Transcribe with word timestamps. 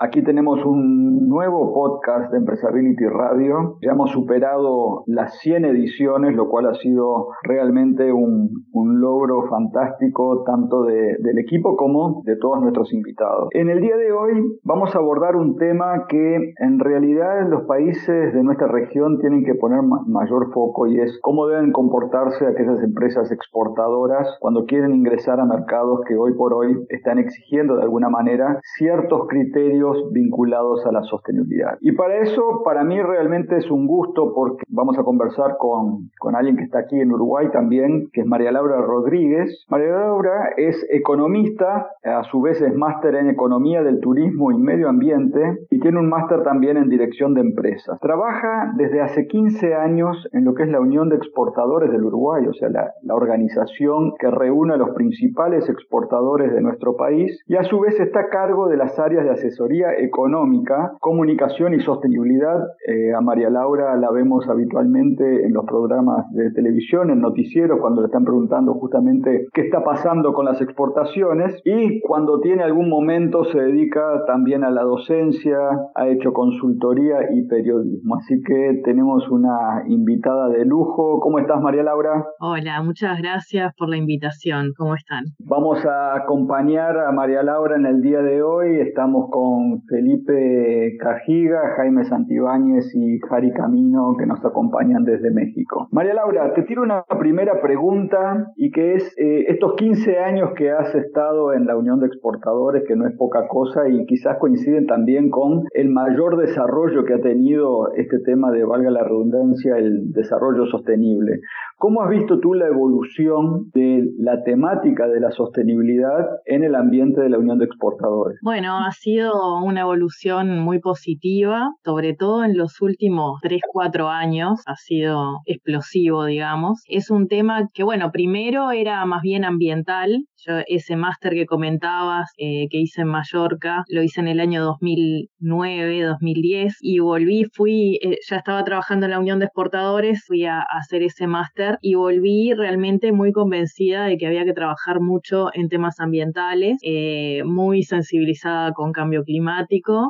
Aquí 0.00 0.22
tenemos 0.22 0.64
un 0.64 1.26
nuevo 1.26 1.74
podcast 1.74 2.30
de 2.30 2.38
Empresability 2.38 3.04
Radio. 3.06 3.78
Ya 3.82 3.90
hemos 3.90 4.12
superado 4.12 5.02
las 5.06 5.36
100 5.40 5.64
ediciones, 5.64 6.36
lo 6.36 6.48
cual 6.48 6.66
ha 6.66 6.74
sido 6.74 7.30
realmente 7.42 8.12
un, 8.12 8.64
logro 9.00 9.46
fantástico 9.48 10.44
tanto 10.44 10.82
del 10.82 11.38
equipo 11.38 11.76
como 11.76 12.22
de 12.24 12.36
todos 12.36 12.60
nuestros 12.60 12.92
invitados. 12.92 13.48
En 13.52 13.70
el 13.70 13.80
día 13.80 13.96
de 13.96 14.12
hoy 14.12 14.32
vamos 14.64 14.94
a 14.94 14.98
abordar 14.98 15.36
un 15.36 15.56
tema 15.56 16.06
que 16.08 16.52
en 16.58 16.78
realidad 16.80 17.48
los 17.48 17.64
países 17.66 18.32
de 18.34 18.42
nuestra 18.42 18.66
región 18.66 19.18
tienen 19.20 19.44
que 19.44 19.54
poner 19.54 19.82
mayor 19.82 20.52
foco 20.52 20.86
y 20.88 20.98
es 21.00 21.18
cómo 21.22 21.46
deben 21.46 21.70
comportarse 21.70 22.46
aquellas 22.46 22.82
empresas 22.82 23.30
exportadoras 23.30 24.36
cuando 24.40 24.64
quieren 24.64 24.94
ingresar 24.94 25.38
a 25.38 25.44
mercados 25.44 26.00
que 26.06 26.16
hoy 26.16 26.34
por 26.34 26.54
hoy 26.54 26.84
están 26.88 27.18
exigiendo 27.18 27.76
de 27.76 27.82
alguna 27.82 28.08
manera 28.08 28.60
ciertos 28.76 29.26
criterios 29.28 29.87
vinculados 30.12 30.84
a 30.86 30.92
la 30.92 31.02
sostenibilidad. 31.02 31.78
Y 31.80 31.92
para 31.92 32.18
eso, 32.18 32.62
para 32.64 32.84
mí 32.84 33.00
realmente 33.00 33.56
es 33.56 33.70
un 33.70 33.86
gusto 33.86 34.32
porque 34.34 34.64
vamos 34.68 34.98
a 34.98 35.04
conversar 35.04 35.56
con, 35.58 36.10
con 36.18 36.36
alguien 36.36 36.56
que 36.56 36.64
está 36.64 36.80
aquí 36.80 37.00
en 37.00 37.12
Uruguay 37.12 37.48
también, 37.52 38.08
que 38.12 38.22
es 38.22 38.26
María 38.26 38.52
Laura 38.52 38.80
Rodríguez. 38.80 39.66
María 39.68 39.92
Laura 39.92 40.50
es 40.56 40.86
economista, 40.90 41.90
a 42.04 42.22
su 42.24 42.40
vez 42.40 42.60
es 42.60 42.74
máster 42.74 43.14
en 43.14 43.30
economía 43.30 43.82
del 43.82 44.00
turismo 44.00 44.50
y 44.52 44.58
medio 44.58 44.88
ambiente 44.88 45.40
y 45.70 45.80
tiene 45.80 45.98
un 45.98 46.08
máster 46.08 46.42
también 46.42 46.76
en 46.76 46.88
dirección 46.88 47.34
de 47.34 47.40
empresas. 47.40 47.98
Trabaja 48.00 48.72
desde 48.76 49.00
hace 49.00 49.26
15 49.26 49.74
años 49.74 50.28
en 50.32 50.44
lo 50.44 50.54
que 50.54 50.64
es 50.64 50.68
la 50.68 50.80
Unión 50.80 51.08
de 51.08 51.16
Exportadores 51.16 51.90
del 51.90 52.04
Uruguay, 52.04 52.46
o 52.46 52.52
sea, 52.54 52.68
la, 52.68 52.92
la 53.02 53.14
organización 53.14 54.12
que 54.18 54.30
reúne 54.30 54.74
a 54.74 54.76
los 54.76 54.90
principales 54.90 55.68
exportadores 55.68 56.52
de 56.52 56.60
nuestro 56.60 56.96
país 56.96 57.42
y 57.46 57.56
a 57.56 57.64
su 57.64 57.80
vez 57.80 57.98
está 58.00 58.20
a 58.20 58.28
cargo 58.28 58.68
de 58.68 58.76
las 58.76 58.98
áreas 58.98 59.24
de 59.24 59.30
asesoría 59.30 59.77
económica, 59.98 60.92
comunicación 61.00 61.74
y 61.74 61.80
sostenibilidad. 61.80 62.58
Eh, 62.86 63.14
a 63.14 63.20
María 63.20 63.50
Laura 63.50 63.96
la 63.96 64.10
vemos 64.10 64.48
habitualmente 64.48 65.44
en 65.44 65.52
los 65.52 65.64
programas 65.64 66.30
de 66.32 66.50
televisión, 66.52 67.10
en 67.10 67.20
noticieros, 67.20 67.80
cuando 67.80 68.02
le 68.02 68.06
están 68.06 68.24
preguntando 68.24 68.74
justamente 68.74 69.46
qué 69.52 69.62
está 69.62 69.82
pasando 69.82 70.32
con 70.32 70.44
las 70.44 70.60
exportaciones 70.60 71.60
y 71.64 72.00
cuando 72.00 72.40
tiene 72.40 72.62
algún 72.62 72.88
momento 72.88 73.44
se 73.44 73.60
dedica 73.60 74.24
también 74.26 74.64
a 74.64 74.70
la 74.70 74.82
docencia, 74.82 75.58
ha 75.94 76.08
hecho 76.08 76.32
consultoría 76.32 77.32
y 77.32 77.46
periodismo. 77.46 78.16
Así 78.16 78.40
que 78.42 78.80
tenemos 78.84 79.28
una 79.30 79.84
invitada 79.88 80.48
de 80.48 80.64
lujo. 80.64 81.20
¿Cómo 81.20 81.38
estás, 81.38 81.60
María 81.60 81.82
Laura? 81.82 82.24
Hola, 82.40 82.82
muchas 82.82 83.18
gracias 83.18 83.74
por 83.76 83.88
la 83.88 83.96
invitación. 83.96 84.72
¿Cómo 84.76 84.94
están? 84.94 85.24
Vamos 85.40 85.84
a 85.84 86.16
acompañar 86.16 86.98
a 86.98 87.12
María 87.12 87.42
Laura 87.42 87.76
en 87.76 87.86
el 87.86 88.00
día 88.00 88.20
de 88.20 88.42
hoy. 88.42 88.80
Estamos 88.80 89.30
con 89.30 89.67
Felipe 89.88 90.96
Cajiga, 91.00 91.74
Jaime 91.76 92.04
Santibáñez 92.04 92.94
y 92.94 93.18
Jari 93.28 93.52
Camino 93.52 94.16
que 94.18 94.26
nos 94.26 94.44
acompañan 94.44 95.04
desde 95.04 95.30
México. 95.30 95.88
María 95.90 96.14
Laura, 96.14 96.52
te 96.54 96.62
tiro 96.62 96.82
una 96.82 97.04
primera 97.18 97.60
pregunta 97.60 98.52
y 98.56 98.70
que 98.70 98.94
es 98.94 99.14
eh, 99.18 99.46
estos 99.48 99.74
15 99.76 100.18
años 100.18 100.50
que 100.56 100.70
has 100.70 100.94
estado 100.94 101.52
en 101.52 101.66
la 101.66 101.76
Unión 101.76 102.00
de 102.00 102.06
Exportadores, 102.06 102.84
que 102.86 102.96
no 102.96 103.06
es 103.06 103.16
poca 103.16 103.46
cosa 103.48 103.88
y 103.88 104.06
quizás 104.06 104.38
coinciden 104.38 104.86
también 104.86 105.30
con 105.30 105.64
el 105.72 105.88
mayor 105.90 106.36
desarrollo 106.36 107.04
que 107.04 107.14
ha 107.14 107.20
tenido 107.20 107.92
este 107.94 108.18
tema 108.20 108.50
de, 108.50 108.64
valga 108.64 108.90
la 108.90 109.04
redundancia, 109.04 109.76
el 109.76 110.12
desarrollo 110.12 110.66
sostenible. 110.66 111.40
¿Cómo 111.76 112.02
has 112.02 112.10
visto 112.10 112.40
tú 112.40 112.54
la 112.54 112.66
evolución 112.66 113.70
de 113.72 114.04
la 114.18 114.42
temática 114.42 115.06
de 115.06 115.20
la 115.20 115.30
sostenibilidad 115.30 116.26
en 116.44 116.64
el 116.64 116.74
ambiente 116.74 117.20
de 117.20 117.28
la 117.28 117.38
Unión 117.38 117.58
de 117.58 117.66
Exportadores? 117.66 118.38
Bueno, 118.42 118.78
ha 118.84 118.90
sido 118.90 119.30
una 119.56 119.82
evolución 119.82 120.58
muy 120.60 120.80
positiva, 120.80 121.70
sobre 121.84 122.14
todo 122.14 122.44
en 122.44 122.56
los 122.56 122.80
últimos 122.80 123.40
3, 123.42 123.60
4 123.72 124.08
años, 124.08 124.60
ha 124.66 124.76
sido 124.76 125.40
explosivo, 125.46 126.24
digamos. 126.24 126.82
Es 126.86 127.10
un 127.10 127.28
tema 127.28 127.68
que, 127.72 127.84
bueno, 127.84 128.10
primero 128.12 128.70
era 128.70 129.04
más 129.06 129.22
bien 129.22 129.44
ambiental, 129.44 130.24
yo 130.46 130.54
ese 130.68 130.96
máster 130.96 131.32
que 131.34 131.46
comentabas, 131.46 132.30
eh, 132.38 132.66
que 132.70 132.78
hice 132.78 133.02
en 133.02 133.08
Mallorca, 133.08 133.84
lo 133.88 134.02
hice 134.02 134.20
en 134.20 134.28
el 134.28 134.40
año 134.40 134.62
2009, 134.62 136.02
2010 136.02 136.76
y 136.80 137.00
volví, 137.00 137.44
fui, 137.52 137.98
eh, 138.02 138.18
ya 138.28 138.36
estaba 138.36 138.62
trabajando 138.64 139.06
en 139.06 139.10
la 139.12 139.18
Unión 139.18 139.40
de 139.40 139.46
Exportadores, 139.46 140.24
fui 140.26 140.44
a, 140.44 140.60
hacer 140.60 141.02
ese 141.02 141.26
máster 141.26 141.78
y 141.80 141.94
volví 141.94 142.52
realmente 142.54 143.12
muy 143.12 143.32
convencida 143.32 144.04
de 144.04 144.16
que 144.16 144.26
había 144.26 144.44
que 144.44 144.52
trabajar 144.52 145.00
mucho 145.00 145.48
en 145.54 145.68
temas 145.68 145.98
ambientales, 145.98 146.78
eh, 146.82 147.42
muy 147.44 147.82
sensibilizada 147.82 148.72
con 148.72 148.92
cambio 148.92 149.24
climático 149.24 149.37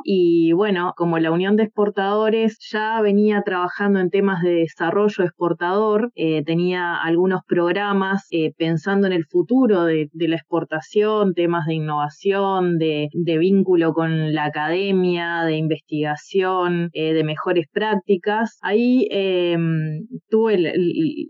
y 0.03 0.51
bueno, 0.53 0.93
como 0.95 1.19
la 1.19 1.31
Unión 1.31 1.55
de 1.55 1.63
Exportadores 1.63 2.57
ya 2.71 3.01
venía 3.01 3.41
trabajando 3.43 3.99
en 3.99 4.09
temas 4.09 4.41
de 4.41 4.51
desarrollo 4.51 5.23
exportador, 5.23 6.11
tenía 6.45 6.95
algunos 6.95 7.41
programas 7.47 8.27
pensando 8.57 9.07
en 9.07 9.13
el 9.13 9.25
futuro 9.25 9.85
de 9.85 10.09
de 10.13 10.27
la 10.27 10.35
exportación, 10.35 11.33
temas 11.33 11.65
de 11.65 11.75
innovación, 11.75 12.77
de, 12.77 13.09
vínculo 13.39 13.93
con 13.93 14.33
la 14.33 14.45
academia, 14.45 15.43
de 15.43 15.55
investigación, 15.55 16.89
eh, 16.93 17.13
de 17.13 17.23
mejores 17.23 17.67
prácticas. 17.71 18.59
Ahí 18.61 19.07
em, 19.11 20.07
tuve 20.29 20.57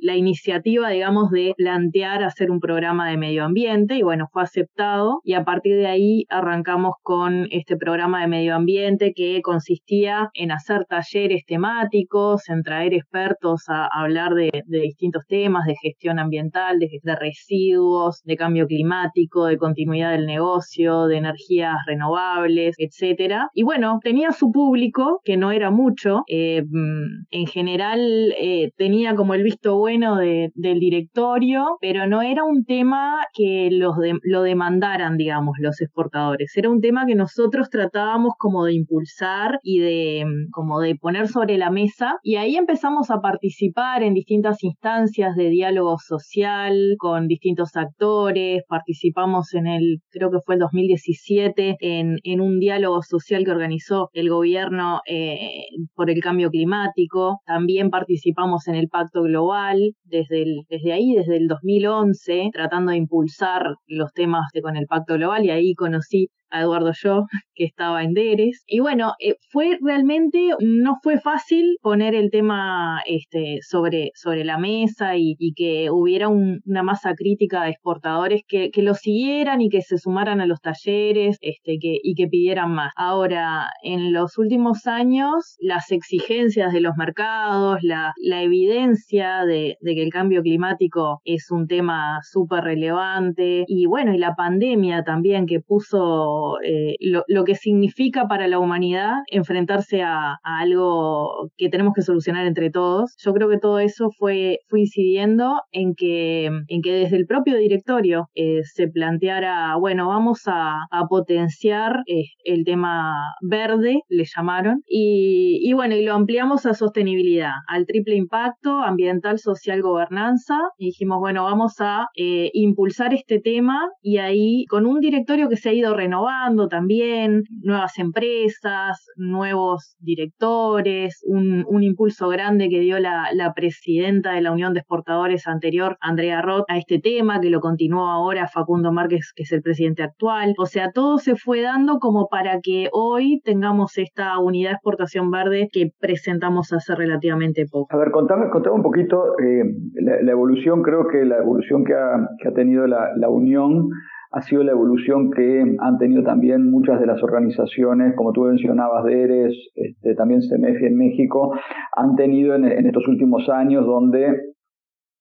la 0.02 0.16
iniciativa, 0.16 0.90
digamos, 0.90 1.30
de 1.30 1.54
plantear 1.56 2.24
hacer 2.24 2.50
un 2.50 2.60
programa 2.60 3.10
de 3.10 3.18
medio 3.18 3.44
ambiente 3.44 3.96
y 3.96 4.02
bueno, 4.02 4.28
fue 4.32 4.42
aceptado 4.42 5.20
y 5.24 5.34
a 5.34 5.44
partir 5.44 5.76
de 5.76 5.88
ahí 5.88 6.26
arrancamos 6.30 6.94
con 7.04 7.48
este 7.52 7.78
programa 7.78 7.89
de 7.92 8.28
medio 8.28 8.56
ambiente 8.56 9.14
que 9.16 9.42
consistía 9.42 10.30
en 10.34 10.52
hacer 10.52 10.86
talleres 10.86 11.44
temáticos, 11.46 12.50
en 12.50 12.64
traer 12.64 12.94
expertos 12.94 13.64
a, 13.68 13.88
hablar 13.92 14.34
de, 14.34 14.64
distintos 14.66 15.24
temas, 15.28 15.66
de 15.66 15.76
gestión 15.82 16.20
ambiental, 16.20 16.80
de, 16.80 16.90
de 17.02 17.16
residuos, 17.16 18.22
de 18.24 18.36
cambio 18.36 18.66
climático 18.66 18.80
climático, 18.80 19.46
de 19.46 19.58
continuidad 19.58 20.12
del 20.12 20.26
negocio, 20.26 21.08
de 21.08 21.18
energías 21.18 21.76
renovables, 21.86 22.76
etcétera. 22.78 23.50
Y 23.54 23.64
bueno, 23.64 24.00
tenía 24.02 24.32
su 24.32 24.52
público, 24.52 25.20
que 25.24 25.38
no 25.38 25.52
era 25.52 25.70
mucho, 25.70 26.24
eh, 26.28 26.64
mm, 26.64 27.26
en 27.32 27.48
general 27.48 28.00
eh, 28.40 28.72
tenía 28.78 29.16
como 29.16 29.34
el 29.34 29.44
visto 29.44 29.78
bueno 29.78 30.16
del 30.18 30.80
directorio, 30.80 31.78
pero 31.82 32.08
no 32.08 32.22
era 32.22 32.44
un 32.44 32.64
tema 32.66 33.18
que 33.34 33.70
los 33.72 33.96
lo 34.24 34.44
demandaran, 34.44 35.18
digamos, 35.18 35.58
los 35.60 35.82
exportadores. 35.82 36.56
Era 36.56 36.70
un 36.70 36.82
tema 36.82 37.06
que 37.06 37.16
nosotros 37.16 37.70
tratábamos 37.80 38.34
como 38.38 38.66
de 38.66 38.74
impulsar 38.74 39.60
y 39.64 39.80
de 39.80 40.26
mm, 40.26 40.52
como 40.52 40.82
de 40.82 40.96
poner 40.96 41.28
sobre 41.28 41.58
la 41.58 41.72
mesa. 41.72 42.18
Y 42.24 42.36
ahí 42.36 42.58
empezamos 42.58 43.10
a 43.10 43.22
participar 43.22 44.04
en 44.04 44.14
distintas 44.14 44.64
instancias 44.64 45.36
de 45.36 45.50
diálogo 45.50 45.98
social 46.00 46.96
con 46.98 47.28
distintos 47.28 47.76
actores, 47.76 48.64
participamos 48.68 49.54
en 49.54 49.68
el, 49.68 50.00
creo 50.10 50.30
que 50.30 50.40
fue 50.46 50.56
el 50.56 50.62
2017, 50.62 51.78
en, 51.80 52.18
en 52.24 52.42
un 52.42 52.60
diálogo 52.60 53.02
social 53.02 53.46
que 53.46 53.52
organizó 53.52 54.10
el 54.14 54.30
gobierno 54.30 55.00
eh, 55.08 55.66
por 55.96 56.10
el 56.10 56.22
cambio 56.22 56.50
climático. 56.50 57.40
También 57.46 57.90
participamos 57.90 58.68
en 58.68 58.76
el 58.76 58.90
Pacto 58.90 59.24
Global 59.24 59.94
desde, 60.04 60.42
el, 60.42 60.64
desde 60.70 60.92
ahí, 60.92 61.14
desde 61.14 61.38
el 61.38 61.48
2011, 61.48 62.50
tratando 62.52 62.92
de 62.92 62.98
impulsar 62.98 63.76
los 63.88 64.12
temas 64.14 64.48
con 64.62 64.76
el 64.76 64.86
Pacto 64.86 65.14
Global 65.14 65.46
y 65.46 65.52
ahí 65.52 65.74
conocí 65.76 66.28
a 66.52 66.62
Eduardo 66.62 66.92
Yo, 66.94 67.26
que 67.54 67.66
estaba 67.66 68.04
en 68.04 68.14
Deres. 68.14 68.64
Y 68.68 68.80
bueno, 68.80 69.14
eh, 69.20 69.36
fue 69.52 69.78
realmente, 69.82 70.50
no 70.60 70.98
fue 71.02 71.20
fácil 71.20 71.78
poner 71.82 72.16
el 72.16 72.30
tema 72.32 73.02
este, 73.06 73.60
sobre, 73.62 74.12
sobre 74.16 74.44
la 74.46 74.58
mesa 74.58 75.16
y, 75.16 75.36
que 75.56 75.90
hubiera 75.90 76.30
una 76.30 76.84
masa 76.84 77.14
crítica 77.16 77.64
de 77.64 77.72
exportadores 77.72 78.44
que, 78.48 78.70
que, 78.70 78.84
lo 78.84 78.94
siguieran 78.94 79.62
y 79.62 79.70
que 79.70 79.82
se 79.82 79.98
sumaran 79.98 80.42
a 80.42 80.46
los 80.46 80.62
talleres 80.62 81.38
este, 81.42 81.78
que, 81.82 81.98
y 82.02 82.14
que 82.14 82.28
pidieran 82.28 82.72
más. 82.72 82.92
Ahora, 82.96 83.68
en 83.84 84.14
los 84.14 84.38
últimos 84.38 84.86
años, 84.86 85.58
las 85.60 85.92
exigencias 85.92 86.72
de 86.72 86.82
los 86.82 86.96
mercados, 86.96 87.80
la, 87.82 88.14
la 88.22 88.44
evidencia 88.44 89.44
de, 89.46 89.78
de 89.82 89.96
que 89.96 90.04
el 90.04 90.12
cambio 90.12 90.42
climático 90.44 91.20
es 91.26 91.52
un 91.52 91.68
tema 91.68 92.20
súper 92.22 92.64
relevante 92.64 93.66
y 93.68 93.86
bueno, 93.86 94.14
y 94.14 94.18
la 94.18 94.36
pandemia 94.36 95.04
también 95.04 95.46
que 95.46 95.60
puso 95.60 96.39
lo, 96.40 96.62
eh, 96.64 96.96
lo, 97.28 97.44
que 97.44 97.56
significa 97.56 98.28
para 98.28 98.48
la 98.48 98.60
humanidad 98.60 99.14
enfrentarse 99.32 100.02
a, 100.02 100.38
algo 100.44 101.50
que 101.58 101.70
tenemos 101.70 101.94
que 101.94 102.02
solucionar 102.02 102.46
entre 102.46 102.70
todos. 102.70 103.16
Yo 103.24 103.34
creo 103.34 103.50
que 103.50 103.58
todo 103.58 103.80
eso 103.80 104.10
fue, 104.18 104.60
fue 104.68 104.82
incidiendo 104.82 105.62
en 105.72 105.96
que, 105.96 106.46
en 106.46 106.82
que 106.82 106.92
desde 106.92 107.18
el 107.18 107.26
propio 107.26 107.58
directorio 107.58 108.30
eh, 108.36 108.62
se 108.64 108.88
planteara, 108.88 109.76
bueno, 109.78 110.08
vamos 110.08 110.44
a, 110.48 110.88
potenciar 111.10 112.04
eh, 112.08 112.26
el 112.44 112.66
tema 112.66 113.34
verde, 113.42 114.02
le 114.10 114.26
llamaron, 114.26 114.84
y, 114.88 115.60
y 115.64 115.74
bueno, 115.74 115.96
y 115.96 116.04
lo 116.04 116.14
ampliamos 116.14 116.66
a 116.66 116.74
sostenibilidad, 116.74 117.54
al 117.68 117.86
triple 117.86 118.16
impacto 118.16 118.80
ambiental, 118.80 119.40
social, 119.40 119.82
gobernanza, 119.82 120.58
y 120.78 120.88
dijimos, 120.88 121.20
bueno, 121.20 121.46
vamos 121.46 121.76
a 121.80 122.08
impulsar 122.16 123.14
este 123.14 123.40
tema 123.40 123.90
y 124.02 124.18
ahí 124.18 124.66
con 124.70 124.86
un 124.86 125.00
directorio 125.00 125.50
que 125.50 125.56
se 125.56 125.70
ha 125.70 125.74
ido 125.74 125.96
renovando 125.96 126.29
también, 126.70 127.44
nuevas 127.62 127.98
empresas, 128.00 129.06
nuevos 129.16 129.96
directores, 130.00 131.24
un, 131.26 131.66
impulso 131.82 132.28
grande 132.30 132.70
que 132.70 132.80
dio 132.80 133.00
la, 133.00 133.54
presidenta 133.56 134.34
de 134.34 134.42
la 134.42 134.52
Unión 134.52 134.74
de 134.74 134.80
Exportadores 134.80 135.48
anterior, 135.48 135.98
Andrea 136.02 136.42
Roth, 136.42 136.66
a 136.68 136.78
este 136.78 137.00
tema, 137.00 137.40
que 137.40 137.50
lo 137.50 137.62
continuó 137.62 138.08
ahora 138.08 138.48
Facundo 138.48 138.92
Márquez, 138.92 139.32
que 139.36 139.44
es 139.44 139.52
el 139.52 139.62
presidente 139.62 140.04
actual. 140.04 140.54
O 140.58 140.66
sea, 140.66 140.92
todo 140.92 141.18
se 141.18 141.36
fue 141.36 141.62
dando 141.62 142.00
como 142.00 142.28
para 142.28 142.60
que 142.62 142.90
hoy 142.92 143.42
tengamos 143.44 143.98
esta 143.98 144.38
unidad 144.40 144.72
de 144.72 144.76
exportación 144.76 145.32
verde 145.32 145.68
que 145.72 145.92
presentamos 146.00 146.72
hace 146.74 146.96
relativamente 146.96 147.66
poco. 147.70 147.88
A 147.96 147.98
ver, 147.98 148.12
contame, 148.12 148.50
contame 148.50 148.76
un 148.76 148.84
poquito 148.84 149.40
eh, 149.40 149.64
la, 149.96 150.32
evolución, 150.32 150.84
creo 150.84 151.08
que 151.08 151.26
la 151.26 151.38
evolución 151.38 151.84
que 151.84 151.94
ha, 151.94 152.28
que 152.42 152.50
ha 152.50 152.54
tenido 152.54 152.88
la, 152.88 153.10
la 153.16 153.30
Unión 153.30 153.90
ha 154.32 154.42
sido 154.44 154.64
la 154.64 154.72
evolución 154.72 155.32
que 155.32 155.76
han 155.80 155.98
tenido 155.98 156.24
también 156.24 156.70
muchas 156.70 157.00
de 157.00 157.08
las 157.08 157.22
organizaciones, 157.24 158.16
como 158.16 158.32
tú 158.32 158.42
mencionabas, 158.42 159.04
DERES, 159.06 159.72
este, 159.76 160.16
también 160.16 160.42
CEMEFI 160.42 160.86
en 160.86 160.98
México, 160.98 161.54
han 161.96 162.16
tenido 162.16 162.56
en, 162.56 162.66
estos 162.66 163.08
últimos 163.08 163.50
años 163.50 163.86
donde 163.86 164.54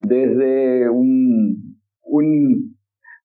desde 0.00 0.90
un, 0.90 1.78
un 2.02 2.77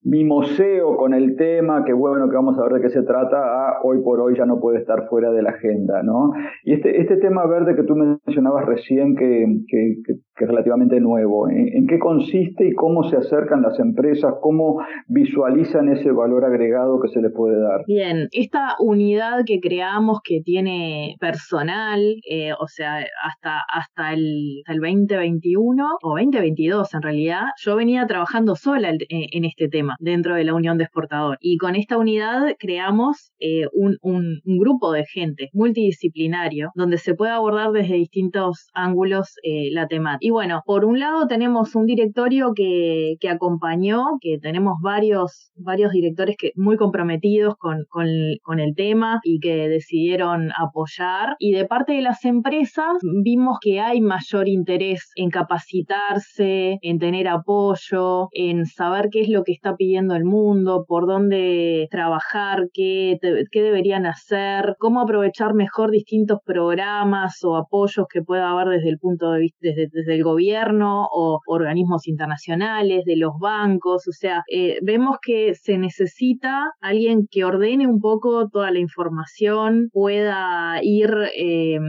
mimoseo 0.04 0.98
con 0.98 1.14
el 1.14 1.36
tema, 1.38 1.84
que 1.86 1.94
bueno, 1.94 2.30
que 2.30 2.36
vamos 2.36 2.58
a 2.60 2.64
ver 2.64 2.74
de 2.74 2.82
qué 2.82 2.90
se 2.90 3.04
trata, 3.04 3.38
a 3.38 3.82
hoy 3.84 4.02
por 4.04 4.20
hoy 4.20 4.36
ya 4.38 4.46
no 4.46 4.60
puede 4.60 4.80
estar 4.80 5.08
fuera 5.08 5.32
de 5.32 5.42
la 5.42 5.52
agenda, 5.52 6.04
¿no? 6.04 6.32
Y 6.64 6.74
este, 6.74 7.00
este 7.02 7.18
tema 7.18 7.46
verde 7.48 7.76
que 7.76 7.84
tú 7.84 7.96
mencionabas 7.96 8.66
recién, 8.66 9.16
que, 9.16 9.46
que, 9.68 10.14
es 10.36 10.48
relativamente 10.48 11.00
nuevo, 11.00 11.48
¿en, 11.50 11.88
qué 11.88 12.00
consiste 12.00 12.68
y 12.68 12.74
cómo 12.74 13.04
se 13.04 13.16
acercan 13.16 13.62
las 13.62 13.80
empresas, 13.80 14.34
cómo 14.42 14.82
visualizan 15.08 15.90
ese 15.90 16.12
valor 16.12 16.44
agregado 16.44 17.00
que 17.00 17.08
se 17.10 17.22
les 17.22 17.32
puede 17.32 17.60
dar? 17.60 17.84
Bien, 17.88 18.28
esta 18.32 18.76
unidad 18.80 19.44
que 19.46 19.60
creamos 19.62 20.20
que 20.24 20.42
tiene 20.44 21.16
personal, 21.20 22.02
eh, 22.30 22.52
o 22.60 22.68
sea, 22.68 23.06
hasta, 23.24 23.60
hasta, 23.72 24.14
el, 24.14 24.64
el 24.68 24.80
2021 24.80 25.86
o 26.02 26.10
2022 26.10 26.94
en 26.94 27.02
realidad, 27.02 27.44
yo 27.64 27.76
venía 27.76 28.06
trabajando 28.06 28.56
sola 28.56 28.90
en 28.90 29.46
este 29.46 29.70
tema 29.70 29.93
dentro 30.00 30.36
de 30.36 30.44
la 30.44 30.54
Unión 30.54 30.78
de 30.78 30.86
Exportador. 30.86 31.38
Y 31.42 31.58
con 31.58 31.76
esta 31.76 31.98
unidad 31.98 32.56
creamos 32.60 33.32
eh, 33.40 33.66
un, 33.72 33.98
grupo 34.46 34.92
de 34.92 35.06
gente 35.06 35.50
multidisciplinario 35.54 36.72
donde 36.76 36.98
se 36.98 37.16
puede 37.16 37.32
abordar 37.32 37.72
desde 37.72 37.96
distintos 37.96 38.68
ángulos 38.74 39.36
eh, 39.44 39.70
la 39.72 39.88
temática. 39.88 40.20
Y 40.22 40.30
bueno, 40.30 40.62
por 40.66 40.86
un 40.86 41.00
lado 41.00 41.28
tenemos 41.28 41.76
un 41.76 41.86
directorio 41.86 42.54
que, 42.56 43.16
que 43.20 43.30
acompañó, 43.30 44.04
que 44.22 44.38
tenemos 44.42 44.76
varios, 44.82 45.52
varios 45.56 45.92
directores 45.92 46.36
que, 46.38 46.52
muy 46.56 46.78
comprometidos 46.78 47.56
con, 47.58 47.86
con, 47.90 48.08
con 48.44 48.60
el 48.60 48.76
tema 48.76 49.20
y 49.24 49.40
que 49.40 49.68
decidieron 49.68 50.50
apoyar. 50.58 51.36
Y 51.40 51.52
de 51.52 51.66
parte 51.66 51.94
de 51.94 52.02
las 52.02 52.24
empresas 52.26 52.94
vimos 53.24 53.58
que 53.62 53.80
hay 53.80 54.02
mayor 54.02 54.48
interés 54.48 55.12
en 55.16 55.30
capacitarse, 55.30 56.78
en 56.82 57.00
tener 57.00 57.28
apoyo, 57.28 58.30
en 58.32 58.66
saber 58.66 59.10
qué 59.12 59.22
es 59.22 59.30
lo 59.30 59.44
que 59.44 59.52
está 59.52 59.76
pidiendo 59.76 59.83
el 60.16 60.24
mundo, 60.26 60.86
por 60.88 61.08
dónde 61.08 61.88
trabajar, 61.92 62.70
qué, 62.74 63.18
qué 63.52 63.62
deberían 63.62 64.06
hacer, 64.06 64.76
cómo 64.80 65.02
aprovechar 65.02 65.54
mejor 65.54 65.92
distintos 65.92 66.40
programas 66.46 67.44
o 67.44 67.56
apoyos 67.56 68.06
que 68.12 68.22
pueda 68.22 68.50
haber 68.50 68.70
desde 68.70 68.90
el 68.90 68.98
punto 68.98 69.32
de 69.32 69.40
vista, 69.42 69.58
desde, 69.62 69.88
desde 69.92 70.16
el 70.16 70.24
gobierno 70.24 71.08
o 71.12 71.40
organismos 71.48 72.08
internacionales, 72.08 73.04
de 73.06 73.18
los 73.18 73.34
bancos. 73.40 74.08
O 74.08 74.12
sea, 74.12 74.44
eh, 74.52 74.80
vemos 74.82 75.18
que 75.22 75.54
se 75.56 75.78
necesita 75.78 76.72
alguien 76.82 77.28
que 77.30 77.44
ordene 77.44 77.88
un 77.88 78.00
poco 78.00 78.50
toda 78.50 78.72
la 78.72 78.80
información, 78.80 79.90
pueda 79.92 80.80
ir 80.82 81.14
eh, 81.36 81.80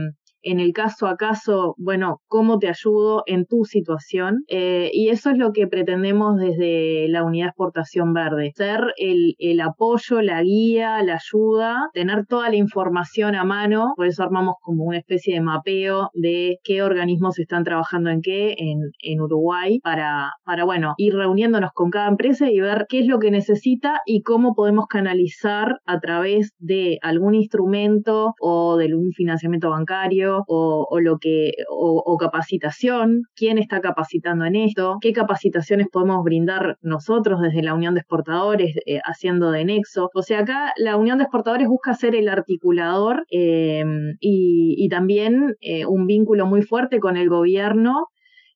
en 0.45 0.59
el 0.59 0.73
caso 0.73 1.07
a 1.07 1.17
caso, 1.17 1.73
bueno, 1.77 2.21
cómo 2.27 2.59
te 2.59 2.69
ayudo 2.69 3.23
en 3.25 3.45
tu 3.45 3.65
situación. 3.65 4.43
Eh, 4.47 4.91
y 4.93 5.09
eso 5.09 5.31
es 5.31 5.37
lo 5.37 5.51
que 5.51 5.67
pretendemos 5.67 6.37
desde 6.37 7.07
la 7.09 7.23
unidad 7.23 7.47
exportación 7.47 8.13
verde, 8.13 8.51
ser 8.55 8.93
el, 8.97 9.35
el, 9.39 9.59
apoyo, 9.59 10.21
la 10.21 10.43
guía, 10.43 11.01
la 11.01 11.15
ayuda, 11.15 11.89
tener 11.93 12.27
toda 12.27 12.49
la 12.49 12.57
información 12.57 13.33
a 13.33 13.43
mano, 13.43 13.93
por 13.95 14.05
eso 14.05 14.21
armamos 14.21 14.55
como 14.61 14.83
una 14.83 14.99
especie 14.99 15.33
de 15.33 15.41
mapeo 15.41 16.09
de 16.13 16.59
qué 16.63 16.83
organismos 16.83 17.39
están 17.39 17.63
trabajando 17.63 18.11
en 18.11 18.21
qué 18.21 18.53
en, 18.57 18.91
en 18.99 19.21
Uruguay 19.21 19.79
para, 19.79 20.31
para, 20.43 20.63
bueno, 20.63 20.93
ir 20.97 21.15
reuniéndonos 21.15 21.71
con 21.73 21.89
cada 21.89 22.07
empresa 22.07 22.51
y 22.51 22.59
ver 22.59 22.85
qué 22.87 22.99
es 22.99 23.07
lo 23.07 23.17
que 23.17 23.31
necesita 23.31 23.99
y 24.05 24.21
cómo 24.21 24.53
podemos 24.53 24.85
canalizar 24.85 25.79
a 25.85 25.99
través 25.99 26.53
de 26.59 26.99
algún 27.01 27.33
instrumento 27.33 28.35
o 28.39 28.77
de 28.77 28.93
un 28.93 29.11
financiamiento 29.11 29.71
bancario 29.71 30.34
o, 30.47 30.99
lo 30.99 31.17
que 31.19 31.51
o, 31.69 32.17
capacitación, 32.17 33.23
quién 33.35 33.57
está 33.57 33.81
capacitando 33.81 34.45
en 34.45 34.55
esto, 34.55 34.97
qué 35.01 35.13
capacitaciones 35.13 35.87
podemos 35.91 36.23
brindar 36.23 36.77
nosotros 36.81 37.41
desde 37.41 37.61
la 37.61 37.73
Unión 37.73 37.93
de 37.93 38.01
Exportadores 38.01 38.75
eh, 38.85 38.99
haciendo 39.03 39.51
de 39.51 39.65
nexo. 39.65 40.09
O 40.13 40.21
sea, 40.21 40.39
acá 40.39 40.73
la 40.77 40.97
Unión 40.97 41.17
de 41.17 41.25
Exportadores 41.25 41.67
busca 41.67 41.93
ser 41.93 42.15
el 42.15 42.29
articulador 42.29 43.25
em, 43.29 44.15
y, 44.19 44.87
también 44.89 45.55
eh, 45.61 45.85
un 45.85 46.05
vínculo 46.05 46.45
muy 46.45 46.61
fuerte 46.61 46.99
con 46.99 47.17
el 47.17 47.27
gobierno, 47.27 48.07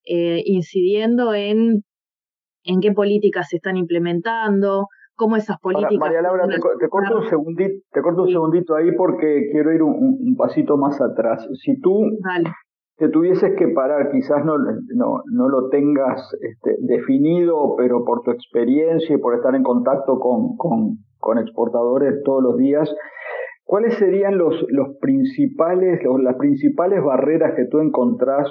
eh, 0.05 0.41
incidiendo 0.45 1.33
en 1.33 1.83
en 2.63 2.81
qué 2.81 2.91
políticas 2.91 3.49
se 3.49 3.57
están 3.57 3.77
implementando, 3.77 4.87
cómo 5.19 5.35
esas 5.35 5.59
políticas... 5.59 5.99
María 5.99 6.21
Laura, 6.21 6.47
te, 6.47 6.89
corto 6.89 7.17
un 7.17 7.29
segundito, 7.29 7.85
te 7.91 8.01
corto 8.01 8.23
un 8.23 8.29
segundito 8.29 8.75
ahí 8.75 8.91
porque 8.95 9.49
quiero 9.51 9.73
ir 9.73 9.83
un, 9.83 10.35
pasito 10.37 10.77
más 10.77 10.99
atrás. 11.01 11.45
Si 11.61 11.79
tú 11.81 12.05
te 12.95 13.09
tuvieses 13.09 13.55
que 13.57 13.67
parar, 13.67 14.09
quizás 14.11 14.43
no, 14.45 14.57
no, 14.57 15.21
no 15.31 15.49
lo 15.49 15.69
tengas 15.69 16.33
este, 16.41 16.77
definido, 16.79 17.75
pero 17.77 18.05
por 18.05 18.21
tu 18.21 18.31
experiencia 18.31 19.15
y 19.15 19.19
por 19.19 19.35
estar 19.35 19.53
en 19.53 19.63
contacto 19.63 20.17
con, 20.19 20.55
con, 20.55 20.97
con 21.19 21.37
exportadores 21.37 22.23
todos 22.23 22.41
los 22.41 22.57
días, 22.57 22.89
¿cuáles 23.65 23.95
serían 23.95 24.37
los, 24.37 24.65
los 24.69 24.97
principales, 25.01 25.99
las 26.23 26.35
principales 26.37 27.03
barreras 27.03 27.55
que 27.55 27.65
tú 27.65 27.79
encontrás 27.79 28.47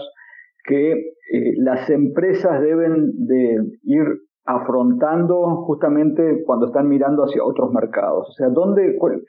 que 0.64 0.92
eh, 0.92 1.54
las 1.56 1.88
empresas 1.88 2.60
deben 2.60 3.26
de 3.26 3.56
ir 3.84 4.04
afrontando 4.44 5.64
justamente 5.66 6.42
cuando 6.46 6.66
están 6.66 6.88
mirando 6.88 7.24
hacia 7.24 7.44
otros 7.44 7.70
mercados. 7.72 8.28
O 8.30 8.32
sea, 8.32 8.48
¿dónde, 8.48 8.96
cuál, 8.98 9.22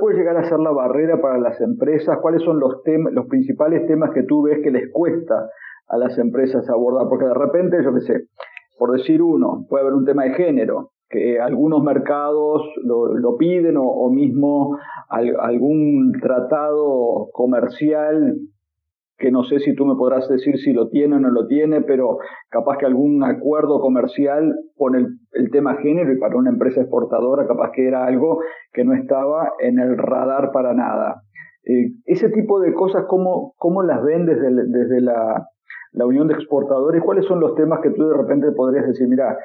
puede 0.00 0.16
llegar 0.16 0.36
a 0.36 0.44
ser 0.44 0.58
la 0.58 0.70
barrera 0.70 1.20
para 1.20 1.38
las 1.38 1.60
empresas? 1.60 2.18
¿Cuáles 2.22 2.42
son 2.42 2.58
los, 2.58 2.82
temas, 2.82 3.12
los 3.12 3.26
principales 3.26 3.86
temas 3.86 4.10
que 4.14 4.22
tú 4.22 4.42
ves 4.42 4.60
que 4.62 4.70
les 4.70 4.90
cuesta 4.90 5.48
a 5.88 5.98
las 5.98 6.16
empresas 6.18 6.68
abordar? 6.70 7.08
Porque 7.08 7.26
de 7.26 7.34
repente, 7.34 7.76
yo 7.84 7.92
qué 7.92 8.00
sé, 8.00 8.14
por 8.78 8.92
decir 8.92 9.22
uno, 9.22 9.66
puede 9.68 9.82
haber 9.82 9.94
un 9.94 10.04
tema 10.04 10.24
de 10.24 10.34
género, 10.34 10.90
que 11.10 11.38
algunos 11.38 11.82
mercados 11.82 12.62
lo, 12.82 13.36
piden 13.36 13.76
o, 13.76 13.84
o 13.84 14.10
mismo 14.10 14.78
algún 15.08 16.12
tratado 16.20 17.28
comercial 17.32 18.38
que 19.16 19.30
no 19.30 19.44
sé 19.44 19.60
si 19.60 19.74
tú 19.74 19.86
me 19.86 19.94
podrás 19.94 20.28
decir 20.28 20.58
si 20.58 20.72
lo 20.72 20.88
tiene 20.88 21.16
o 21.16 21.20
no 21.20 21.30
lo 21.30 21.46
tiene, 21.46 21.82
pero 21.82 22.18
capaz 22.48 22.78
que 22.78 22.86
algún 22.86 23.22
acuerdo 23.22 23.80
comercial 23.80 24.54
pone 24.76 25.06
el, 25.32 25.50
tema 25.50 25.76
género 25.76 26.12
y 26.12 26.18
para 26.18 26.36
una 26.36 26.50
empresa 26.50 26.80
exportadora 26.80 27.46
capaz 27.46 27.70
que 27.72 27.86
era 27.86 28.06
algo 28.06 28.40
que 28.72 28.84
no 28.84 28.92
estaba 28.94 29.52
en 29.60 29.78
el 29.78 29.96
radar 29.96 30.50
para 30.52 30.74
nada. 30.74 31.22
Eh, 31.64 31.92
ese 32.06 32.28
tipo 32.30 32.60
de 32.60 32.74
cosas, 32.74 33.04
¿cómo, 33.08 33.54
cómo 33.56 33.82
las 33.82 34.02
ven 34.02 34.26
desde, 34.26 34.50
desde 34.66 35.00
la, 35.00 35.46
la, 35.92 36.06
Unión 36.06 36.26
de 36.26 36.34
Exportadores? 36.34 37.02
¿Cuáles 37.02 37.24
son 37.26 37.40
los 37.40 37.54
temas 37.54 37.80
que 37.82 37.90
tú 37.90 38.08
de 38.08 38.16
repente 38.16 38.48
podrías 38.54 38.86
decir, 38.86 39.06
mira, 39.08 39.38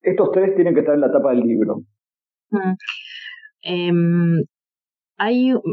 estos 0.00 0.30
tres 0.32 0.54
tienen 0.54 0.74
que 0.74 0.80
estar 0.80 0.94
en 0.94 1.02
la 1.02 1.12
tapa 1.12 1.30
del 1.30 1.40
libro? 1.40 1.82
Mm. 2.50 2.74
Em, 3.62 4.42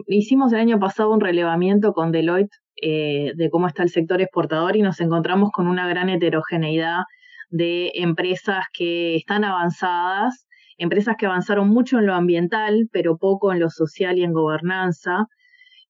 hicimos 0.08 0.52
el 0.52 0.60
año 0.60 0.80
pasado 0.80 1.12
un 1.12 1.22
relevamiento 1.22 1.94
con 1.94 2.12
Deloitte 2.12 2.63
eh, 2.82 3.34
de 3.36 3.50
cómo 3.50 3.68
está 3.68 3.84
el 3.84 3.90
sector 3.90 4.22
exportador 4.22 4.76
y 4.76 4.82
nos 4.82 5.00
encontramos 5.00 5.52
con 5.52 5.68
una 5.68 5.88
gran 5.88 6.10
heterogeneidad 6.10 7.04
de 7.50 7.92
empresas 7.96 8.66
que 8.74 9.16
están 9.16 9.44
avanzadas 9.44 10.48
empresas 10.78 11.16
que 11.18 11.26
avanzaron 11.26 11.70
mucho 11.70 12.00
en 12.00 12.06
lo 12.08 12.14
ambiental, 12.14 12.90
pero 12.92 13.18
poco 13.18 13.54
en 13.54 13.60
lo 13.60 13.70
social 13.70 14.18
y 14.18 14.24
en 14.24 14.34
gobernanza, 14.34 15.28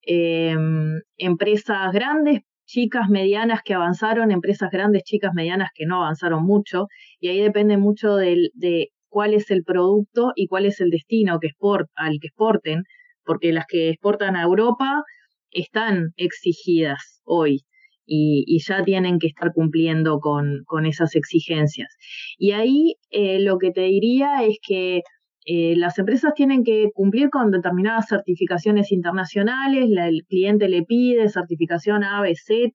em, 0.02 1.02
empresas 1.18 1.92
grandes, 1.94 2.42
chicas, 2.66 3.10
medianas 3.10 3.62
que 3.64 3.74
avanzaron, 3.74 4.32
empresas 4.32 4.70
grandes, 4.72 5.04
chicas, 5.04 5.32
medianas 5.34 5.70
que 5.74 5.86
no 5.86 5.98
avanzaron 6.04 6.44
mucho, 6.46 6.88
y 7.20 7.30
ahí 7.30 7.42
depende 7.42 7.78
mucho 7.78 8.16
de, 8.16 8.90
cuál 9.10 9.34
es 9.36 9.52
el 9.52 9.64
producto 9.64 10.32
y 10.36 10.48
cuál 10.48 10.66
es 10.66 10.82
el 10.82 10.90
destino 10.90 11.40
que 11.40 11.50
al 11.96 12.20
que 12.20 12.28
exporten, 12.28 12.84
porque 13.26 13.54
las 13.54 13.66
que 13.68 13.90
exportan 13.90 14.36
a 14.36 14.44
Europa 14.44 15.04
están 15.54 16.14
exigidas 16.18 17.22
hoy 17.26 17.64
y, 18.06 18.60
ya 18.68 18.84
tienen 18.84 19.20
que 19.20 19.28
estar 19.28 19.52
cumpliendo 19.54 20.20
con, 20.20 20.86
esas 20.86 21.16
exigencias. 21.16 21.96
Y 22.38 22.52
ahí 22.52 22.96
eh, 23.10 23.40
lo 23.40 23.58
que 23.58 23.72
te 23.72 23.82
diría 23.82 24.44
es 24.44 24.58
que 24.66 25.02
eh, 25.46 25.76
las 25.76 26.00
empresas 26.00 26.34
tienen 26.36 26.64
que 26.64 26.90
cumplir 26.94 27.30
con 27.30 27.52
determinadas 27.52 28.08
certificaciones 28.08 28.92
internacionales, 28.92 29.90
el 29.90 30.24
cliente 30.28 30.70
le 30.70 30.84
pide 30.84 31.28
certificación 31.30 32.04
A, 32.04 32.22
B, 32.22 32.34
Z, 32.36 32.72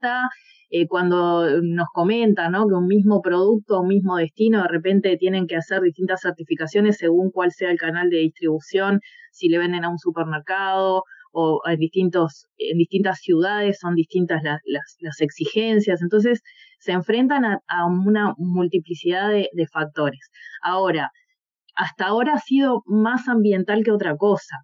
eh, 0.71 0.87
cuando 0.87 1.63
nos 1.63 1.89
comentan 1.95 2.53
¿no? 2.53 2.69
que 2.69 2.75
un 2.75 2.87
mismo 2.87 3.23
producto, 3.23 3.81
un 3.81 3.89
mismo 3.89 4.17
destino, 4.17 4.63
de 4.63 4.69
repente 4.69 5.17
tienen 5.17 5.47
que 5.47 5.57
hacer 5.57 5.81
distintas 5.81 6.21
certificaciones 6.21 6.99
según 6.99 7.31
cuál 7.31 7.53
sea 7.53 7.71
el 7.71 7.79
canal 7.79 8.11
de 8.11 8.19
distribución, 8.19 9.01
si 9.33 9.49
le 9.49 9.59
venden 9.59 9.85
a 9.85 9.89
un 9.89 9.99
supermercado 9.99 11.05
o 11.33 11.61
en, 11.67 11.79
distintos, 11.79 12.47
en 12.57 12.79
distintas 12.79 13.21
ciudades 13.21 13.79
son 13.81 13.95
distintas 13.95 14.43
las, 14.43 14.61
las, 15.01 15.21
exigencias, 15.21 16.03
entonces 16.03 16.43
se 16.81 16.93
enfrentan 16.93 17.45
a, 17.45 17.61
una 17.87 18.35
multiplicidad 18.39 19.31
de, 19.31 19.67
factores. 19.73 20.31
Ahora, 20.63 21.11
hasta 21.75 22.07
ahora 22.07 22.35
ha 22.35 22.41
sido 22.41 22.83
más 22.87 23.29
ambiental 23.29 23.85
que 23.85 23.93
otra 23.93 24.17
cosa. 24.17 24.57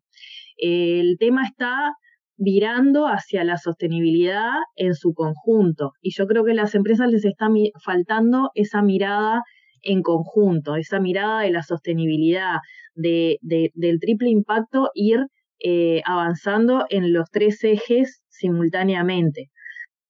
El 0.56 1.16
tema 1.18 1.44
está 1.44 1.92
virando 2.36 3.06
hacia 3.06 3.44
la 3.44 3.58
sostenibilidad 3.58 4.52
en 4.76 4.94
su 4.94 5.12
conjunto. 5.14 5.92
Y 6.00 6.12
yo 6.16 6.26
creo 6.26 6.44
que 6.44 6.52
a 6.52 6.56
las 6.56 6.74
empresas 6.74 7.08
les 7.08 7.24
está 7.24 7.48
faltando 7.84 8.50
esa 8.54 8.82
mirada 8.82 9.42
en 9.82 10.02
conjunto, 10.02 10.76
esa 10.76 10.98
mirada 10.98 11.42
de 11.42 11.50
la 11.50 11.62
sostenibilidad, 11.62 12.56
de, 12.94 13.38
del 13.42 14.00
triple 14.00 14.30
impacto, 14.30 14.90
ir 14.94 15.26
eh, 15.60 16.02
avanzando 16.04 16.84
en 16.90 17.12
los 17.12 17.30
tres 17.30 17.62
ejes 17.64 18.22
simultáneamente. 18.28 19.50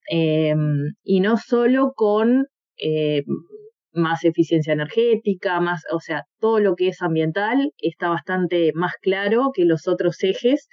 Em, 0.09 0.95
y 1.03 1.21
no 1.21 1.37
solo 1.37 1.93
con 1.95 2.47
eh, 2.79 3.23
más 3.93 4.25
eficiencia 4.25 4.73
energética, 4.73 5.61
más, 5.61 5.83
o 5.93 6.01
sea, 6.01 6.25
todo 6.41 6.61
lo 6.61 6.75
que 6.77 6.89
es 6.89 7.01
ambiental 7.03 7.73
está 7.79 8.09
bastante 8.11 8.73
más 8.75 8.95
claro 9.01 9.51
que 9.55 9.65
los 9.65 9.89
otros 9.89 10.23
ejes 10.23 10.69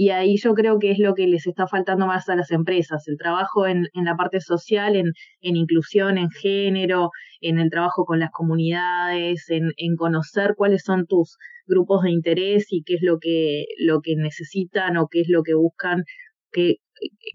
y 0.00 0.10
ahí 0.10 0.36
yo 0.36 0.54
creo 0.54 0.78
que 0.78 0.92
es 0.92 0.98
lo 1.00 1.12
que 1.14 1.26
les 1.26 1.44
está 1.48 1.66
faltando 1.66 2.06
más 2.06 2.28
a 2.28 2.36
las 2.36 2.52
empresas, 2.52 3.08
el 3.08 3.16
trabajo 3.16 3.66
en, 3.66 3.88
la 3.94 4.14
parte 4.14 4.40
social, 4.40 4.94
en, 4.94 5.12
inclusión, 5.40 6.18
en 6.18 6.30
género, 6.30 7.10
en 7.40 7.58
el 7.58 7.68
trabajo 7.68 8.04
con 8.04 8.20
las 8.20 8.30
comunidades, 8.30 9.46
en, 9.50 9.96
conocer 9.96 10.54
cuáles 10.56 10.84
son 10.84 11.06
tus 11.06 11.36
grupos 11.68 12.02
de 12.02 12.10
interés 12.10 12.66
y 12.70 12.82
qué 12.84 12.94
es 12.94 13.02
lo 13.02 13.18
que, 13.18 13.66
lo 13.78 14.00
que 14.00 14.16
necesitan 14.16 14.96
o 14.96 15.08
qué 15.10 15.20
es 15.20 15.28
lo 15.28 15.42
que 15.42 15.54
buscan, 15.54 16.04
qué, 16.52 16.76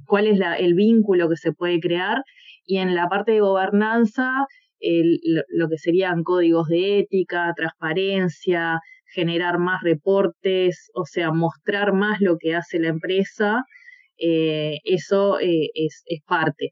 cuál 0.05 0.27
es 0.27 0.37
la, 0.37 0.55
el 0.55 0.73
vínculo 0.73 1.29
que 1.29 1.37
se 1.37 1.53
puede 1.53 1.79
crear. 1.79 2.23
Y 2.65 2.77
en 2.77 2.95
la 2.95 3.07
parte 3.09 3.33
de 3.33 3.41
gobernanza, 3.41 4.45
lo 4.81 5.69
que 5.69 5.77
serían 5.77 6.23
códigos 6.23 6.67
de 6.67 6.99
ética, 6.99 7.53
transparencia, 7.55 8.79
generar 9.13 9.59
más 9.59 9.81
reportes, 9.83 10.89
o 10.95 11.05
sea, 11.05 11.31
mostrar 11.31 11.93
más 11.93 12.19
lo 12.19 12.37
que 12.37 12.55
hace 12.55 12.79
la 12.79 12.89
empresa, 12.89 13.63
eh, 14.17 14.79
eso 14.83 15.39
eh, 15.39 15.69
es, 15.73 16.03
parte. 16.25 16.71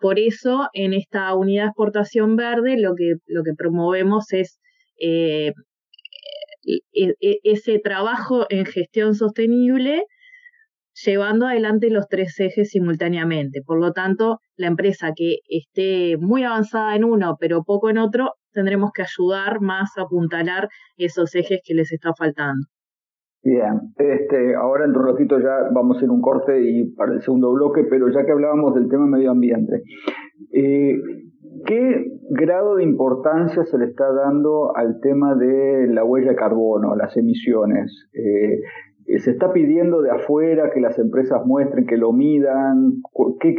Por 0.00 0.18
eso, 0.18 0.68
en 0.72 0.94
esta 0.94 1.34
unidad 1.34 1.64
de 1.64 1.68
exportación 1.68 2.36
verde, 2.36 2.78
lo 2.78 2.94
que, 2.94 3.14
lo 3.26 3.42
que 3.42 3.54
promovemos 3.54 4.32
es 4.32 4.60
eh, 5.00 5.52
ese 6.92 7.78
trabajo 7.78 8.46
en 8.50 8.66
gestión 8.66 9.14
sostenible 9.14 10.04
llevando 11.04 11.46
adelante 11.46 11.90
los 11.90 12.08
tres 12.08 12.38
ejes 12.40 12.70
simultáneamente. 12.70 13.62
Por 13.64 13.80
lo 13.80 13.92
tanto, 13.92 14.38
la 14.56 14.66
empresa 14.66 15.12
que 15.14 15.38
esté 15.48 16.16
muy 16.18 16.44
avanzada 16.44 16.96
en 16.96 17.04
uno, 17.04 17.36
pero 17.38 17.62
poco 17.64 17.90
en 17.90 17.98
otro, 17.98 18.32
tendremos 18.52 18.90
que 18.92 19.02
ayudar 19.02 19.60
más 19.60 19.90
a 19.96 20.02
apuntalar 20.02 20.68
esos 20.96 21.34
ejes 21.34 21.60
que 21.64 21.74
les 21.74 21.92
está 21.92 22.12
faltando. 22.16 22.66
Bien, 23.42 23.94
este, 23.96 24.54
ahora 24.54 24.84
en 24.84 24.94
un 24.94 25.06
ratito 25.06 25.38
ya 25.40 25.70
vamos 25.72 25.98
a 25.98 26.04
ir 26.04 26.10
un 26.10 26.20
corte 26.20 26.60
y 26.60 26.92
para 26.92 27.14
el 27.14 27.22
segundo 27.22 27.52
bloque, 27.52 27.84
pero 27.88 28.10
ya 28.10 28.26
que 28.26 28.32
hablábamos 28.32 28.74
del 28.74 28.88
tema 28.90 29.06
medio 29.06 29.30
ambiente, 29.30 29.82
eh, 30.52 30.94
¿qué 31.66 32.04
grado 32.30 32.76
de 32.76 32.84
importancia 32.84 33.64
se 33.64 33.78
le 33.78 33.86
está 33.86 34.12
dando 34.12 34.76
al 34.76 35.00
tema 35.00 35.34
de 35.34 35.86
la 35.88 36.04
huella 36.04 36.30
de 36.30 36.36
carbono, 36.36 36.96
las 36.96 37.16
emisiones? 37.16 38.08
Eh, 38.12 39.18
¿Se 39.18 39.30
está 39.32 39.52
pidiendo 39.52 40.02
de 40.02 40.10
afuera 40.10 40.70
que 40.72 40.80
las 40.80 40.98
empresas 40.98 41.44
muestren, 41.44 41.86
que 41.86 41.96
lo 41.96 42.12
midan? 42.12 43.02
¿Qué, 43.40 43.54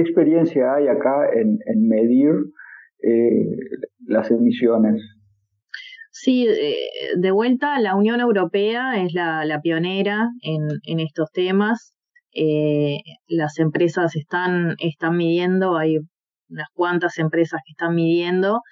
experiencia 0.00 0.74
hay 0.74 0.88
acá 0.88 1.28
en, 1.34 1.58
medir 1.88 2.32
eh, 3.02 3.56
las 4.06 4.30
emisiones. 4.30 5.02
Sí, 6.10 6.46
de 7.16 7.30
vuelta, 7.32 7.78
la 7.80 7.96
Unión 7.96 8.20
Europea 8.20 9.02
es 9.02 9.12
la, 9.12 9.60
pionera 9.62 10.30
en, 10.42 11.00
estos 11.00 11.30
temas. 11.32 11.94
Eh, 12.32 12.98
las 13.26 13.58
empresas 13.58 14.16
están, 14.16 14.76
están 14.78 15.16
midiendo, 15.16 15.76
hay 15.76 15.98
unas 16.48 16.68
cuantas 16.74 17.18
empresas 17.18 17.60
que 17.64 17.72
están 17.72 17.94
midiendo. 17.94 18.62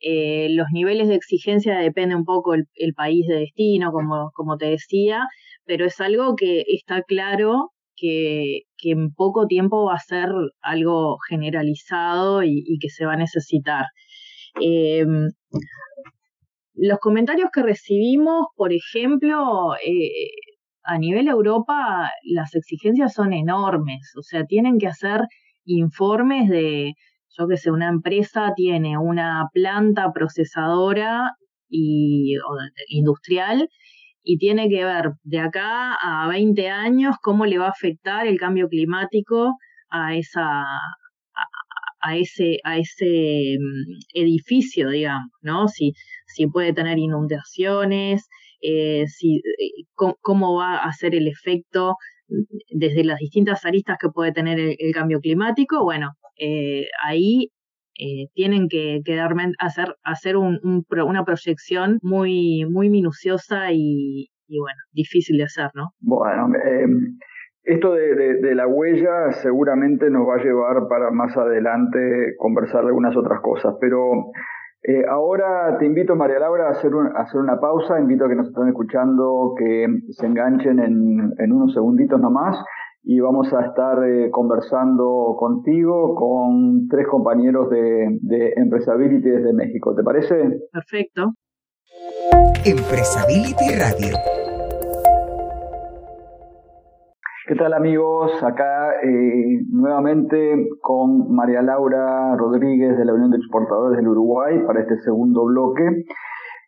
Eh, 0.00 0.48
los 0.50 0.66
niveles 0.72 1.08
de 1.08 1.14
exigencia 1.14 1.78
depende 1.78 2.14
un 2.14 2.24
poco 2.24 2.54
el, 2.54 2.94
país 2.94 3.26
de 3.26 3.36
destino, 3.36 3.92
como, 3.92 4.30
como 4.34 4.56
te 4.56 4.66
decía, 4.66 5.26
pero 5.64 5.86
es 5.86 6.00
algo 6.00 6.36
que 6.36 6.64
está 6.68 7.02
claro 7.02 7.72
que, 7.96 8.62
en 8.82 9.12
poco 9.14 9.46
tiempo 9.46 9.86
va 9.86 9.94
a 9.94 9.98
ser 9.98 10.28
algo 10.60 11.16
generalizado 11.28 12.42
y, 12.42 12.78
que 12.80 12.90
se 12.90 13.06
va 13.06 13.14
a 13.14 13.16
necesitar. 13.16 13.86
Em, 14.60 15.30
los 16.74 16.98
comentarios 16.98 17.50
que 17.52 17.62
recibimos, 17.62 18.46
por 18.54 18.72
ejemplo, 18.72 19.74
eh, 19.76 20.30
a 20.84 20.98
nivel 20.98 21.28
Europa, 21.28 22.10
las 22.22 22.54
exigencias 22.54 23.14
son 23.14 23.32
enormes, 23.32 24.12
o 24.16 24.22
sea, 24.22 24.44
tienen 24.44 24.78
que 24.78 24.86
hacer 24.86 25.22
informes 25.64 26.48
de, 26.48 26.92
yo 27.38 27.48
que 27.48 27.56
sé, 27.56 27.70
una 27.70 27.88
empresa 27.88 28.52
tiene 28.56 28.98
una 28.98 29.48
planta 29.52 30.12
procesadora 30.12 31.32
y, 31.68 32.36
industrial 32.88 33.68
y 34.22 34.38
tiene 34.38 34.68
que 34.68 34.84
ver 34.84 35.12
de 35.22 35.38
acá 35.40 35.94
a 35.94 36.28
20 36.28 36.68
años 36.68 37.16
cómo 37.22 37.46
le 37.46 37.58
va 37.58 37.66
a 37.66 37.70
afectar 37.70 38.26
el 38.26 38.38
cambio 38.38 38.68
climático 38.68 39.54
a 39.90 40.16
esa 40.16 40.64
a, 42.00 42.16
ese 42.16 42.58
a 42.64 42.78
ese 42.78 43.56
mm, 43.58 44.18
edificio 44.20 44.90
digamos 44.90 45.30
no 45.42 45.68
si 45.68 45.92
si 46.26 46.46
puede 46.46 46.72
tener 46.72 46.98
inundaciones 46.98 48.28
eh, 48.60 49.06
si 49.06 49.36
eh, 49.36 49.84
cómo, 49.94 50.56
va 50.56 50.78
a 50.78 50.92
ser 50.92 51.14
el 51.14 51.28
efecto 51.28 51.96
desde 52.70 53.04
las 53.04 53.18
distintas 53.18 53.64
aristas 53.64 53.98
que 54.00 54.08
puede 54.08 54.32
tener 54.32 54.58
el, 54.58 54.94
cambio 54.94 55.20
climático 55.20 55.84
bueno 55.84 56.12
eh, 56.38 56.86
ahí 57.04 57.50
eh, 57.98 58.28
tienen 58.34 58.68
que, 58.68 59.00
que 59.04 59.18
hacer, 59.58 59.94
hacer 60.04 60.36
un, 60.36 60.84
una 60.90 61.24
proyección 61.24 61.98
muy, 62.02 62.66
muy 62.68 62.90
minuciosa 62.90 63.72
y, 63.72 64.28
bueno, 64.48 64.78
difícil 64.92 65.38
de 65.38 65.44
hacer, 65.44 65.70
¿no? 65.74 65.92
Bueno, 66.00 66.48
em, 66.62 67.16
esto 67.62 67.94
de, 67.94 68.54
la 68.54 68.66
huella 68.66 69.32
seguramente 69.32 70.10
nos 70.10 70.28
va 70.28 70.34
a 70.34 70.44
llevar 70.44 70.88
para 70.90 71.10
más 71.10 71.34
adelante 71.38 72.34
conversar 72.36 72.82
de 72.82 72.88
algunas 72.88 73.16
otras 73.16 73.40
cosas, 73.40 73.74
pero 73.80 74.30
eh, 74.88 75.04
ahora 75.08 75.76
te 75.78 75.86
invito, 75.86 76.14
María 76.14 76.38
Laura, 76.38 76.68
a 76.68 76.70
hacer, 76.70 76.92
a 76.94 77.22
hacer 77.22 77.40
una 77.40 77.58
pausa, 77.58 77.98
invito 77.98 78.24
a 78.24 78.28
que 78.28 78.36
nos 78.36 78.48
estén 78.48 78.68
escuchando 78.68 79.54
que 79.58 79.86
se 80.10 80.26
enganchen 80.26 80.78
en, 80.78 81.32
en 81.38 81.52
unos 81.52 81.74
segunditos 81.74 82.20
nomás 82.20 82.56
y 83.02 83.18
vamos 83.18 83.52
a 83.52 83.66
estar 83.66 83.98
eh, 84.04 84.30
conversando 84.30 85.36
contigo 85.38 86.14
con 86.14 86.86
tres 86.88 87.06
compañeros 87.08 87.68
de, 87.70 88.18
de 88.20 88.52
Empresability 88.56 89.28
desde 89.28 89.52
México. 89.52 89.94
¿Te 89.94 90.02
parece? 90.02 90.34
Perfecto. 90.72 91.32
Empresability 92.64 93.74
Radio. 93.78 94.45
¿Qué 97.48 97.54
tal 97.54 97.74
amigos? 97.74 98.42
Acá 98.42 98.94
eh, 99.04 99.62
nuevamente 99.70 100.66
con 100.80 101.32
María 101.32 101.62
Laura 101.62 102.34
Rodríguez 102.34 102.98
de 102.98 103.04
la 103.04 103.14
Unión 103.14 103.30
de 103.30 103.36
Exportadores 103.36 103.98
del 103.98 104.08
Uruguay 104.08 104.64
para 104.66 104.80
este 104.80 104.96
segundo 104.96 105.44
bloque. 105.44 105.84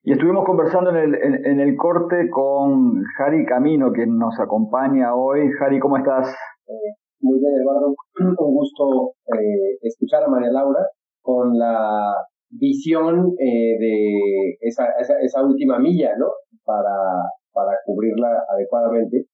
Y 0.05 0.13
estuvimos 0.13 0.45
conversando 0.45 0.91
en 0.91 0.97
el, 0.97 1.15
en, 1.47 1.59
el 1.59 1.77
corte 1.77 2.31
con 2.31 3.03
Jari 3.17 3.45
Camino, 3.45 3.91
quien 3.91 4.19
nos 4.19 4.39
acompaña 4.39 5.17
hoy. 5.17 5.51
Jari, 5.59 5.81
¿cómo 5.81 5.97
estás? 5.97 6.29
Eh, 6.69 6.95
muy 7.23 7.41
bien, 7.41 7.55
Eduardo. 7.61 7.97
Un 8.39 8.55
gusto 8.55 9.15
eh, 9.35 9.79
escuchar 9.83 10.23
a 10.23 10.29
María 10.29 10.53
Laura 10.53 10.87
con 11.21 11.59
la 11.59 12.15
visión 12.51 13.35
eh, 13.41 13.77
de 13.81 14.59
esa, 14.61 14.85
esa, 15.01 15.19
esa, 15.23 15.43
última 15.43 15.81
milla, 15.81 16.13
¿no? 16.17 16.27
Para, 16.65 16.85
cubrirla 17.85 18.29
adecuadamente. 18.49 19.25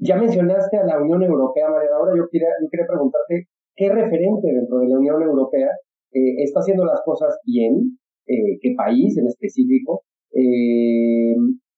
Ya 0.00 0.16
mencionaste 0.16 0.78
a 0.78 0.84
la 0.84 0.98
Unión 1.00 1.22
Europea, 1.22 1.68
María 1.68 1.90
quería, 2.30 2.48
yo 2.60 2.68
quería 2.70 2.86
preguntarte 2.88 3.48
qué 3.76 3.88
referente 3.90 4.48
dentro 4.48 4.78
de 4.78 4.88
la 4.88 4.98
Unión 4.98 5.22
Europea 5.22 5.68
eh, 6.12 6.42
está 6.42 6.60
haciendo 6.60 6.84
las 6.84 7.02
cosas 7.04 7.38
bien, 7.44 7.98
eh, 8.26 8.58
qué 8.60 8.74
país 8.76 9.16
en 9.18 9.26
específico, 9.26 10.02
eh, 10.32 11.34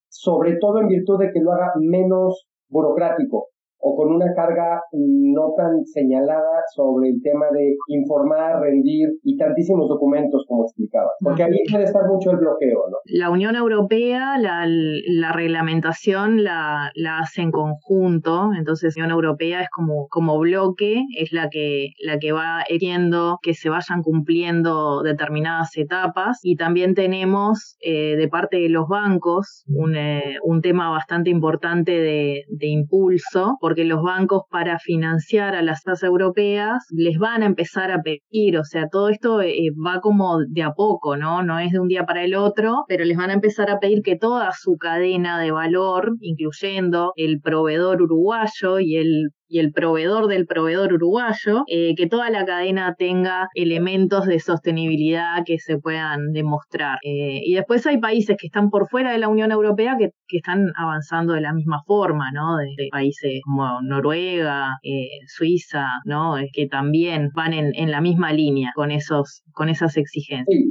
sobre 0.08 0.56
todo 0.56 0.80
en 0.80 0.88
virtud 0.88 1.18
de 1.18 1.32
que 1.32 1.40
lo 1.40 1.52
haga 1.52 1.72
menos 1.80 2.46
burocrático, 2.68 3.48
o 3.82 3.96
con 3.96 4.12
una 4.14 4.32
carga 4.34 4.80
no 4.92 5.54
tan 5.56 5.84
señalada 5.84 6.62
sobre 6.74 7.10
el 7.10 7.20
tema 7.22 7.46
de 7.52 7.76
informar, 7.88 8.60
rendir 8.60 9.08
y 9.24 9.36
tantísimos 9.36 9.88
documentos 9.88 10.44
como 10.46 10.64
explicaba. 10.64 11.10
Porque 11.20 11.42
ahí 11.42 11.58
puede 11.70 11.84
estar 11.84 12.06
mucho 12.06 12.30
el 12.30 12.36
bloqueo, 12.38 12.78
¿no? 12.90 12.96
La 13.06 13.30
Unión 13.30 13.56
Europea, 13.56 14.38
la, 14.38 14.66
la 14.66 15.32
reglamentación 15.32 16.44
la, 16.44 16.90
la, 16.94 17.18
hace 17.18 17.42
en 17.42 17.50
conjunto, 17.50 18.50
entonces 18.56 18.94
la 18.96 19.04
Unión 19.04 19.16
Europea 19.16 19.62
es 19.62 19.68
como, 19.70 20.06
como 20.08 20.38
bloque, 20.38 21.02
es 21.18 21.32
la 21.32 21.48
que, 21.50 21.88
la 22.04 22.18
que 22.18 22.32
va 22.32 22.60
haciendo 22.60 23.38
que 23.42 23.54
se 23.54 23.68
vayan 23.68 24.02
cumpliendo 24.02 25.02
determinadas 25.02 25.76
etapas 25.76 26.38
y 26.42 26.56
también 26.56 26.94
tenemos 26.94 27.76
eh, 27.80 28.14
de 28.16 28.28
parte 28.28 28.58
de 28.58 28.68
los 28.68 28.86
bancos 28.88 29.64
un, 29.66 29.96
eh, 29.96 30.36
un 30.44 30.60
tema 30.60 30.90
bastante 30.90 31.30
importante 31.30 31.92
de, 31.92 32.44
de 32.48 32.66
impulso, 32.68 33.56
porque 33.60 33.71
los 33.84 34.02
bancos 34.02 34.42
para 34.50 34.78
financiar 34.78 35.54
a 35.54 35.62
las 35.62 35.82
tasas 35.82 36.04
europeas 36.04 36.84
les 36.90 37.18
van 37.18 37.42
a 37.42 37.46
empezar 37.46 37.90
a 37.90 38.02
pedir, 38.02 38.58
o 38.58 38.64
sea, 38.64 38.88
todo 38.90 39.08
esto 39.08 39.40
eh, 39.42 39.70
va 39.74 40.00
como 40.00 40.38
de 40.48 40.62
a 40.62 40.72
poco, 40.72 41.16
¿no? 41.16 41.42
No 41.42 41.58
es 41.58 41.72
de 41.72 41.80
un 41.80 41.88
día 41.88 42.04
para 42.04 42.24
el 42.24 42.34
otro, 42.34 42.84
pero 42.88 43.04
les 43.04 43.16
van 43.16 43.30
a 43.30 43.34
empezar 43.34 43.70
a 43.70 43.78
pedir 43.78 44.02
que 44.02 44.16
toda 44.16 44.50
su 44.52 44.76
cadena 44.76 45.40
de 45.40 45.50
valor, 45.50 46.16
incluyendo 46.20 47.12
el 47.16 47.40
proveedor 47.40 48.02
uruguayo 48.02 48.78
y 48.78 48.96
el 48.96 49.30
y 49.52 49.58
el 49.58 49.70
proveedor 49.70 50.28
del 50.28 50.46
proveedor 50.46 50.94
uruguayo, 50.94 51.64
eh, 51.66 51.94
que 51.94 52.06
toda 52.06 52.30
la 52.30 52.46
cadena 52.46 52.94
tenga 52.96 53.48
elementos 53.54 54.24
de 54.24 54.40
sostenibilidad 54.40 55.44
que 55.44 55.58
se 55.58 55.76
puedan 55.76 56.32
demostrar. 56.32 56.98
Eh, 57.02 57.42
y 57.44 57.54
después 57.54 57.86
hay 57.86 57.98
países 57.98 58.38
que 58.40 58.46
están 58.46 58.70
por 58.70 58.88
fuera 58.88 59.12
de 59.12 59.18
la 59.18 59.28
Unión 59.28 59.52
Europea 59.52 59.96
que, 59.98 60.12
que 60.26 60.38
están 60.38 60.72
avanzando 60.74 61.34
de 61.34 61.42
la 61.42 61.52
misma 61.52 61.82
forma, 61.86 62.30
¿no? 62.32 62.56
De, 62.56 62.88
países 62.90 63.40
como 63.44 63.82
Noruega, 63.82 64.78
eh, 64.82 65.08
Suiza, 65.26 65.86
¿no? 66.06 66.36
Que 66.54 66.66
también 66.66 67.28
van 67.34 67.52
en, 67.52 67.72
en, 67.74 67.90
la 67.90 68.00
misma 68.00 68.32
línea 68.32 68.70
con 68.74 68.90
esos 68.90 69.42
con 69.52 69.68
esas 69.68 69.98
exigencias. 69.98 70.46
Sí, 70.48 70.70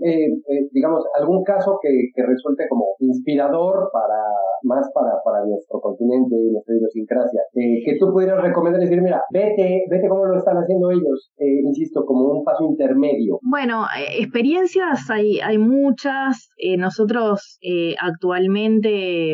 digamos, 0.72 1.04
algún 1.20 1.44
caso 1.44 1.78
que, 1.82 1.90
que 2.13 2.24
resulte 2.25 2.68
como 2.70 2.96
inspirador 3.00 3.90
para 3.94 4.22
más 4.63 4.90
para, 4.94 5.12
para 5.24 5.46
nuestro 5.46 5.80
continente 5.80 6.36
y 6.36 6.51
nuestra 6.51 6.75
idiosincrasia, 6.75 7.42
que 7.54 7.98
tú 8.00 8.12
pudieras 8.12 8.42
recomendar 8.42 8.82
decir, 8.82 9.01
mira, 9.01 9.22
vete, 9.32 9.86
vete 9.90 10.08
cómo 10.08 10.25
lo 10.25 10.38
están 10.38 10.58
haciendo 10.58 10.92
ellos, 10.92 11.32
eh, 11.38 11.62
insisto, 11.66 12.06
como 12.06 12.25
un 12.32 12.44
paso 12.44 12.66
intermedio. 12.66 13.40
Bueno, 13.42 13.86
eh, 13.98 14.22
experiencias 14.22 15.10
hay, 15.10 15.40
hay 15.40 15.58
muchas. 15.58 16.50
Eh, 16.58 16.78
nosotros 16.78 17.60
actualmente 18.00 19.34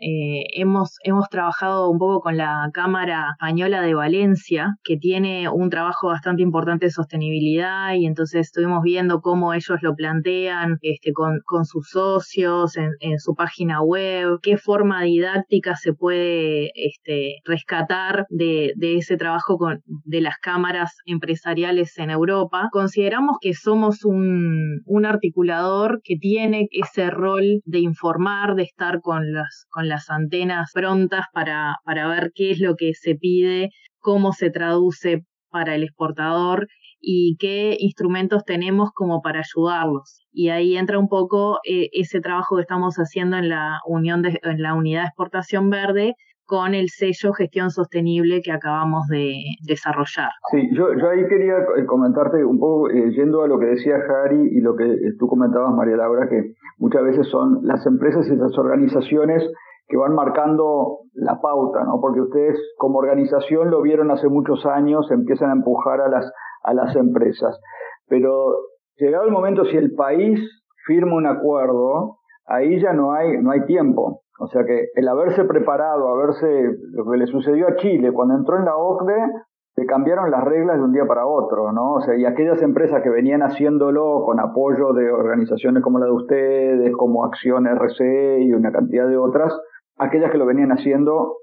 eh, 0.00 0.46
hemos, 0.54 0.96
hemos 1.04 1.28
trabajado 1.28 1.90
un 1.90 1.98
poco 1.98 2.20
con 2.20 2.36
la 2.36 2.70
Cámara 2.72 3.28
Española 3.32 3.82
de 3.82 3.94
Valencia, 3.94 4.76
que 4.82 4.96
tiene 4.96 5.48
un 5.50 5.68
trabajo 5.68 6.08
bastante 6.08 6.42
importante 6.42 6.86
de 6.86 6.90
sostenibilidad 6.90 7.94
y 7.94 8.06
entonces 8.06 8.46
estuvimos 8.46 8.82
viendo 8.82 9.20
cómo 9.20 9.52
ellos 9.52 9.78
lo 9.82 9.94
plantean 9.94 10.78
este, 10.80 11.12
con, 11.12 11.40
con 11.44 11.64
sus 11.64 11.90
socios 11.90 12.76
en, 12.76 13.18
su 13.18 13.34
página 13.34 13.82
web, 13.82 14.38
qué 14.42 14.56
forma 14.56 15.02
didáctica 15.02 15.76
se 15.76 15.92
puede 15.92 16.70
este, 16.74 17.40
rescatar 17.44 18.24
de, 18.30 18.72
de 18.76 18.96
ese 18.96 19.16
trabajo 19.16 19.58
de 19.84 20.20
las 20.20 20.38
cámaras 20.38 20.96
empresariales 21.04 21.98
en 21.98 22.10
Europa. 22.10 22.68
Consideramos 22.72 23.36
que 23.40 23.52
somos 23.52 24.04
un, 24.04 24.80
un 24.86 25.04
articulador 25.04 26.00
que 26.02 26.16
tiene 26.16 26.68
ese 26.70 27.10
rol 27.10 27.60
de 27.64 27.80
informar, 27.80 28.54
de 28.54 28.62
estar 28.62 29.00
con 29.00 29.32
las, 29.32 29.66
con 29.70 29.89
las 29.90 30.08
antenas 30.08 30.70
prontas 30.72 31.26
para, 31.32 31.76
para 31.84 32.08
ver 32.08 32.32
qué 32.34 32.52
es 32.52 32.60
lo 32.60 32.76
que 32.76 32.94
se 32.94 33.14
pide, 33.14 33.70
cómo 33.98 34.32
se 34.32 34.50
traduce 34.50 35.24
para 35.50 35.74
el 35.74 35.82
exportador 35.82 36.66
y 37.00 37.36
qué 37.38 37.76
instrumentos 37.78 38.44
tenemos 38.44 38.90
como 38.94 39.20
para 39.22 39.40
ayudarlos. 39.40 40.26
Y 40.32 40.50
ahí 40.50 40.76
entra 40.76 40.98
un 40.98 41.08
poco 41.08 41.58
eh, 41.68 41.88
ese 41.92 42.20
trabajo 42.20 42.56
que 42.56 42.62
estamos 42.62 42.96
haciendo 42.96 43.36
en 43.36 43.48
la 43.48 43.80
unión 43.86 44.22
de, 44.22 44.38
en 44.42 44.62
la 44.62 44.74
unidad 44.74 45.02
de 45.02 45.08
exportación 45.08 45.70
verde 45.70 46.14
con 46.50 46.74
el 46.74 46.88
sello 46.88 47.32
gestión 47.32 47.70
sostenible 47.70 48.40
que 48.42 48.50
acabamos 48.50 49.06
de 49.06 49.34
desarrollar. 49.68 50.30
Sí, 50.50 50.68
yo, 50.72 50.88
yo 50.98 51.10
ahí 51.10 51.24
quería 51.28 51.54
eh, 51.76 51.86
comentarte 51.86 52.44
un 52.44 52.58
poco, 52.58 52.90
eh, 52.90 53.12
yendo 53.12 53.44
a 53.44 53.48
lo 53.48 53.60
que 53.60 53.66
decía 53.66 53.94
Harry 53.94 54.48
y 54.50 54.60
lo 54.60 54.74
que 54.74 54.84
tú 55.18 55.28
comentabas, 55.28 55.72
María 55.72 55.96
Laura, 55.96 56.28
que 56.28 56.54
muchas 56.78 57.04
veces 57.04 57.28
son 57.28 57.60
las 57.62 57.86
empresas 57.86 58.26
y 58.26 58.34
las 58.34 58.58
organizaciones 58.58 59.48
que 59.90 59.96
van 59.96 60.14
marcando 60.14 61.00
la 61.14 61.40
pauta, 61.40 61.82
¿no? 61.84 62.00
Porque 62.00 62.20
ustedes 62.20 62.56
como 62.78 63.00
organización 63.00 63.70
lo 63.70 63.82
vieron 63.82 64.10
hace 64.12 64.28
muchos 64.28 64.64
años, 64.64 65.10
empiezan 65.10 65.50
a 65.50 65.54
empujar 65.54 66.00
a 66.00 66.08
las, 66.08 66.32
a 66.62 66.72
las 66.72 66.94
empresas. 66.94 67.60
Pero 68.08 68.54
llegado 68.96 69.24
el 69.24 69.32
momento, 69.32 69.64
si 69.64 69.76
el 69.76 69.94
país 69.94 70.40
firma 70.86 71.16
un 71.16 71.26
acuerdo, 71.26 72.18
ahí 72.46 72.80
ya 72.80 72.92
no 72.92 73.12
hay, 73.12 73.42
no 73.42 73.50
hay 73.50 73.64
tiempo. 73.66 74.22
O 74.38 74.46
sea 74.46 74.64
que 74.64 74.86
el 74.94 75.08
haberse 75.08 75.44
preparado, 75.44 76.08
haberse, 76.08 76.76
lo 76.92 77.10
que 77.10 77.18
le 77.18 77.26
sucedió 77.26 77.66
a 77.66 77.76
Chile 77.76 78.12
cuando 78.12 78.36
entró 78.36 78.58
en 78.58 78.64
la 78.64 78.76
OCDE, 78.76 79.26
se 79.74 79.86
cambiaron 79.86 80.30
las 80.30 80.44
reglas 80.44 80.76
de 80.76 80.84
un 80.84 80.92
día 80.92 81.04
para 81.06 81.26
otro, 81.26 81.72
¿no? 81.72 81.94
O 81.94 82.00
sea, 82.00 82.16
y 82.16 82.24
aquellas 82.24 82.60
empresas 82.62 83.02
que 83.02 83.10
venían 83.10 83.42
haciéndolo 83.42 84.22
con 84.24 84.40
apoyo 84.40 84.92
de 84.92 85.10
organizaciones 85.10 85.82
como 85.82 85.98
la 85.98 86.06
de 86.06 86.12
ustedes, 86.12 86.92
como 86.96 87.24
Acción 87.24 87.66
RC 87.66 88.40
y 88.40 88.52
una 88.52 88.72
cantidad 88.72 89.08
de 89.08 89.16
otras, 89.16 89.52
aquellas 90.00 90.30
que 90.30 90.38
lo 90.38 90.46
venían 90.46 90.70
haciendo 90.70 91.36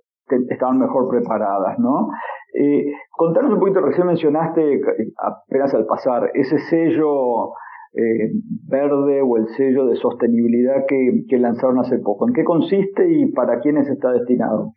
estaban 0.50 0.78
mejor 0.78 1.10
preparadas, 1.10 1.80
¿no? 1.80 2.10
Eh, 2.60 2.86
contanos 3.12 3.54
un 3.54 3.60
poquito, 3.60 3.80
recién 3.82 4.08
mencionaste 4.08 4.82
apenas 5.18 5.74
al 5.74 5.86
pasar 5.86 6.32
ese 6.34 6.60
sello 6.70 7.54
eh, 7.94 8.32
verde 8.68 9.22
o 9.22 9.38
el 9.38 9.48
sello 9.56 9.86
de 9.86 9.96
sostenibilidad 9.96 10.86
que, 10.88 11.38
lanzaron 11.38 11.80
hace 11.80 11.98
poco. 12.00 12.28
¿En 12.28 12.34
qué 12.34 12.44
consiste 12.44 13.10
y 13.10 13.32
para 13.32 13.60
quiénes 13.60 13.88
está 13.88 14.12
destinado? 14.12 14.74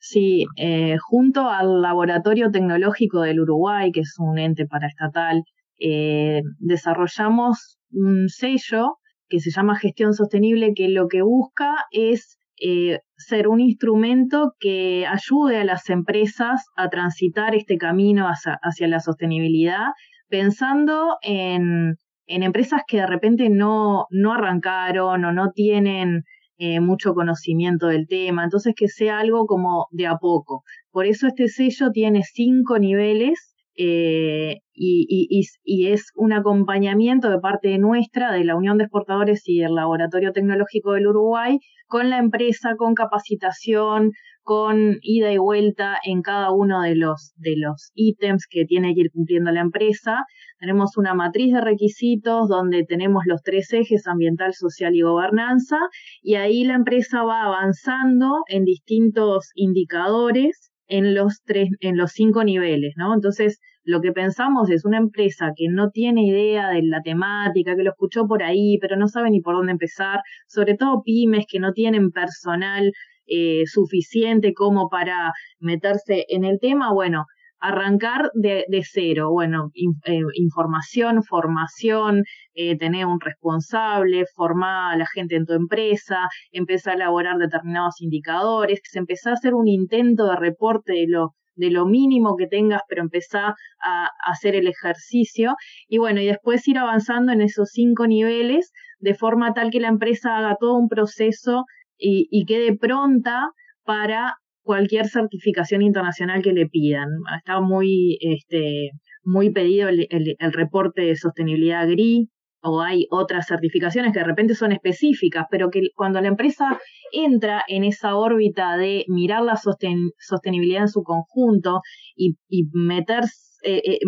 Sí, 0.00 0.46
eh, 0.56 0.96
junto 0.98 1.48
al 1.48 1.82
Laboratorio 1.82 2.50
Tecnológico 2.50 3.22
del 3.22 3.40
Uruguay, 3.40 3.90
que 3.92 4.00
es 4.00 4.16
un 4.18 4.38
ente 4.38 4.66
paraestatal, 4.66 5.44
eh, 5.78 6.42
desarrollamos 6.58 7.78
un 7.92 8.28
sello 8.28 8.98
que 9.28 9.40
se 9.40 9.50
llama 9.50 9.76
Gestión 9.76 10.12
Sostenible, 10.12 10.74
que 10.74 10.88
lo 10.88 11.08
que 11.08 11.22
busca 11.22 11.74
es 11.90 12.38
eh, 12.60 13.00
ser 13.16 13.48
un 13.48 13.60
instrumento 13.60 14.54
que 14.58 15.06
ayude 15.06 15.58
a 15.58 15.64
las 15.64 15.90
empresas 15.90 16.64
a 16.76 16.88
transitar 16.88 17.54
este 17.54 17.76
camino 17.76 18.26
hacia, 18.28 18.88
la 18.88 19.00
sostenibilidad, 19.00 19.88
pensando 20.28 21.16
en, 21.22 21.96
en, 22.26 22.42
empresas 22.42 22.82
que 22.86 22.98
de 22.98 23.06
repente 23.06 23.50
no, 23.50 24.06
no 24.10 24.32
arrancaron 24.32 25.24
o 25.24 25.32
no 25.32 25.50
tienen 25.52 26.24
eh, 26.58 26.80
mucho 26.80 27.12
conocimiento 27.12 27.88
del 27.88 28.06
tema, 28.08 28.44
entonces 28.44 28.72
que 28.74 28.88
sea 28.88 29.18
algo 29.18 29.46
como 29.46 29.88
de 29.90 30.06
a 30.06 30.16
poco. 30.16 30.62
Por 30.90 31.04
eso 31.04 31.26
este 31.26 31.48
sello 31.48 31.90
tiene 31.92 32.22
cinco 32.22 32.78
niveles 32.78 33.55
eh, 33.76 34.58
y, 34.72 35.46
es 35.88 36.10
un 36.14 36.32
acompañamiento 36.32 37.30
de 37.30 37.38
parte 37.38 37.78
nuestra, 37.78 38.32
de 38.32 38.44
la 38.44 38.56
Unión 38.56 38.78
de 38.78 38.84
Exportadores 38.84 39.42
y 39.46 39.58
del 39.60 39.74
Laboratorio 39.74 40.32
Tecnológico 40.32 40.92
del 40.92 41.08
Uruguay, 41.08 41.58
con 41.86 42.10
la 42.10 42.18
empresa, 42.18 42.74
con 42.76 42.94
capacitación, 42.94 44.12
con 44.42 44.98
ida 45.02 45.32
y 45.32 45.38
vuelta 45.38 45.98
en 46.04 46.22
cada 46.22 46.52
uno 46.52 46.82
de 46.82 46.94
los, 46.94 47.32
de 47.36 47.56
los 47.56 47.90
ítems 47.94 48.46
que 48.48 48.64
tiene 48.64 48.94
que 48.94 49.02
ir 49.02 49.10
cumpliendo 49.10 49.50
la 49.50 49.60
empresa. 49.60 50.24
Tenemos 50.58 50.96
una 50.96 51.14
matriz 51.14 51.52
de 51.52 51.60
requisitos 51.60 52.48
donde 52.48 52.84
tenemos 52.84 53.24
los 53.26 53.42
tres 53.42 53.72
ejes 53.72 54.06
ambiental, 54.06 54.54
social 54.54 54.94
y 54.94 55.02
gobernanza 55.02 55.78
y 56.22 56.36
ahí 56.36 56.64
la 56.64 56.74
empresa 56.74 57.22
va 57.24 57.42
avanzando 57.42 58.42
en 58.48 58.64
distintos 58.64 59.50
indicadores 59.54 60.70
en 60.88 61.14
los 61.14 61.42
tres, 61.44 61.70
en 61.80 61.96
los 61.96 62.12
cinco 62.12 62.44
niveles, 62.44 62.94
¿no? 62.96 63.14
Entonces, 63.14 63.60
lo 63.84 64.00
que 64.00 64.12
pensamos 64.12 64.70
es 64.70 64.84
una 64.84 64.98
empresa 64.98 65.52
que 65.56 65.68
no 65.68 65.90
tiene 65.90 66.26
idea 66.26 66.70
de 66.70 66.82
la 66.82 67.02
temática, 67.02 67.76
que 67.76 67.84
lo 67.84 67.90
escuchó 67.90 68.26
por 68.26 68.42
ahí, 68.42 68.78
pero 68.80 68.96
no 68.96 69.08
sabe 69.08 69.30
ni 69.30 69.40
por 69.40 69.54
dónde 69.54 69.72
empezar, 69.72 70.20
sobre 70.48 70.74
todo 70.74 71.02
pymes 71.04 71.46
que 71.48 71.60
no 71.60 71.72
tienen 71.72 72.10
personal 72.10 72.92
eh, 73.26 73.64
suficiente 73.66 74.54
como 74.54 74.88
para 74.88 75.32
meterse 75.58 76.26
en 76.28 76.44
el 76.44 76.58
tema, 76.60 76.92
bueno, 76.92 77.26
arrancar 77.60 78.30
de, 78.34 78.64
cero, 78.84 79.30
bueno, 79.30 79.70
eh, 79.74 80.20
información, 80.34 81.22
formación, 81.22 82.24
eh, 82.54 82.76
tener 82.76 83.06
un 83.06 83.20
responsable, 83.20 84.24
formar 84.34 84.94
a 84.94 84.96
la 84.96 85.06
gente 85.06 85.36
en 85.36 85.46
tu 85.46 85.54
empresa, 85.54 86.28
empezar 86.52 86.92
a 86.92 86.96
elaborar 86.96 87.38
determinados 87.38 88.00
indicadores, 88.00 88.80
empezar 88.94 89.32
a 89.32 89.34
hacer 89.34 89.54
un 89.54 89.68
intento 89.68 90.26
de 90.26 90.36
reporte 90.36 90.92
de 90.92 91.06
lo 91.08 91.34
de 91.56 91.70
lo 91.70 91.86
mínimo 91.86 92.36
que 92.36 92.46
tengas, 92.46 92.82
pero 92.86 93.00
empezar 93.00 93.54
a, 93.82 94.10
hacer 94.30 94.54
el 94.54 94.68
ejercicio. 94.68 95.54
Y 95.88 95.96
bueno, 95.96 96.20
y 96.20 96.26
después 96.26 96.68
ir 96.68 96.76
avanzando 96.76 97.32
en 97.32 97.40
esos 97.40 97.70
cinco 97.70 98.06
niveles 98.06 98.72
de 98.98 99.14
forma 99.14 99.54
tal 99.54 99.70
que 99.70 99.80
la 99.80 99.88
empresa 99.88 100.36
haga 100.36 100.56
todo 100.60 100.76
un 100.76 100.88
proceso 100.88 101.64
y, 101.96 102.28
y 102.30 102.44
quede 102.44 102.76
pronta 102.76 103.52
para 103.84 104.36
cualquier 104.66 105.06
certificación 105.06 105.80
internacional 105.80 106.42
que 106.42 106.52
le 106.52 106.66
pidan. 106.66 107.08
Está 107.38 107.60
muy, 107.60 108.18
este, 108.20 108.90
muy 109.24 109.50
pedido 109.50 109.88
el, 109.88 110.08
el, 110.10 110.52
reporte 110.52 111.02
de 111.02 111.16
sostenibilidad 111.16 111.88
GRI 111.88 112.28
o 112.62 112.82
hay 112.82 113.06
otras 113.10 113.46
certificaciones 113.46 114.12
que 114.12 114.18
de 114.18 114.24
repente 114.24 114.56
son 114.56 114.72
específicas, 114.72 115.46
pero 115.50 115.70
que 115.70 115.82
cuando 115.94 116.20
la 116.20 116.28
empresa 116.28 116.78
entra 117.12 117.62
en 117.68 117.84
esa 117.84 118.16
órbita 118.16 118.76
de 118.76 119.04
mirar 119.06 119.44
la 119.44 119.56
sostenibilidad 119.56 120.82
en 120.82 120.88
su 120.88 121.04
conjunto 121.04 121.80
y, 122.16 122.36
y 122.48 122.64
meter, 122.72 123.22
eh, 123.62 123.82
eh, 123.84 123.98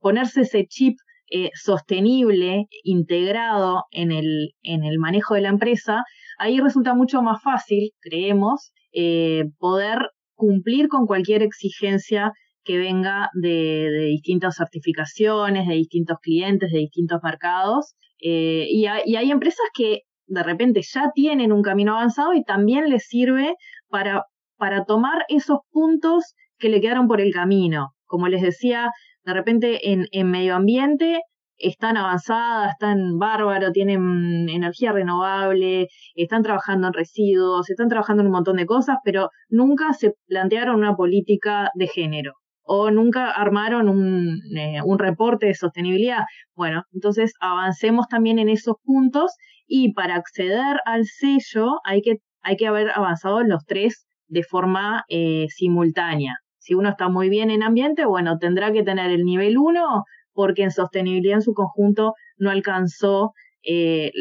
ponerse 0.00 0.40
ese 0.40 0.66
chip 0.66 0.96
eh, 1.30 1.50
sostenible 1.52 2.64
integrado 2.82 3.84
en 3.90 4.10
el, 4.10 4.54
en 4.62 4.84
el 4.84 4.98
manejo 4.98 5.34
de 5.34 5.42
la 5.42 5.50
empresa, 5.50 6.02
ahí 6.38 6.58
resulta 6.58 6.94
mucho 6.94 7.20
más 7.20 7.42
fácil, 7.42 7.90
creemos, 8.00 8.72
eh, 9.00 9.44
poder 9.58 10.10
cumplir 10.34 10.88
con 10.88 11.06
cualquier 11.06 11.44
exigencia 11.44 12.32
que 12.64 12.78
venga 12.78 13.30
de, 13.32 14.08
distintas 14.10 14.56
certificaciones, 14.56 15.68
de 15.68 15.74
distintos 15.74 16.16
clientes, 16.20 16.72
de 16.72 16.80
distintos 16.80 17.20
mercados. 17.22 17.94
Eh, 18.20 18.66
y, 18.68 18.86
hay 18.86 19.30
empresas 19.30 19.66
que 19.72 20.00
de 20.26 20.42
repente 20.42 20.80
ya 20.82 21.12
tienen 21.14 21.52
un 21.52 21.62
camino 21.62 21.92
avanzado 21.92 22.34
y 22.34 22.42
también 22.42 22.90
les 22.90 23.06
sirve 23.06 23.54
para, 23.88 24.24
para 24.56 24.84
tomar 24.84 25.24
esos 25.28 25.58
puntos 25.70 26.34
que 26.58 26.68
le 26.68 26.80
quedaron 26.80 27.06
por 27.06 27.20
el 27.20 27.32
camino. 27.32 27.90
Como 28.04 28.26
les 28.26 28.42
decía, 28.42 28.90
de 29.22 29.32
repente 29.32 29.92
en, 29.92 30.08
en 30.10 30.28
medio 30.28 30.56
ambiente 30.56 31.20
están 31.58 31.96
avanzadas, 31.96 32.72
están 32.72 33.18
bárbaros, 33.18 33.72
tienen 33.72 34.48
energía 34.48 34.92
renovable, 34.92 35.88
están 36.14 36.42
trabajando 36.42 36.88
en 36.88 36.92
residuos, 36.94 37.68
están 37.70 37.88
trabajando 37.88 38.22
en 38.22 38.28
un 38.28 38.32
montón 38.32 38.56
de 38.56 38.66
cosas, 38.66 38.96
pero 39.04 39.30
nunca 39.48 39.92
se 39.92 40.14
plantearon 40.26 40.76
una 40.76 40.96
política 40.96 41.70
de 41.74 41.88
género 41.88 42.34
o 42.68 42.90
nunca 42.90 43.30
armaron 43.30 43.88
un, 43.88 44.40
eh, 44.56 44.80
un 44.84 44.98
reporte 44.98 45.46
de 45.46 45.54
sostenibilidad. 45.54 46.24
Bueno, 46.54 46.82
entonces 46.92 47.32
avancemos 47.40 48.06
también 48.08 48.38
en 48.38 48.50
esos 48.50 48.76
puntos 48.84 49.32
y 49.66 49.94
para 49.94 50.16
acceder 50.16 50.78
al 50.84 51.06
sello 51.06 51.80
hay 51.84 52.02
que, 52.02 52.16
hay 52.42 52.56
que 52.56 52.66
haber 52.66 52.90
avanzado 52.90 53.42
los 53.42 53.64
tres 53.64 54.06
de 54.28 54.42
forma 54.42 55.04
eh, 55.08 55.46
simultánea. 55.48 56.34
Si 56.58 56.74
uno 56.74 56.90
está 56.90 57.08
muy 57.08 57.30
bien 57.30 57.50
en 57.50 57.62
ambiente, 57.62 58.04
bueno, 58.04 58.36
tendrá 58.38 58.70
que 58.72 58.82
tener 58.82 59.10
el 59.10 59.24
nivel 59.24 59.56
1 59.56 60.04
porque 60.38 60.62
en 60.62 60.70
sostenibilidad 60.70 61.34
en 61.34 61.42
su 61.42 61.52
conjunto 61.52 62.14
no 62.36 62.50
alcanzó 62.50 63.32
eh, 63.64 64.12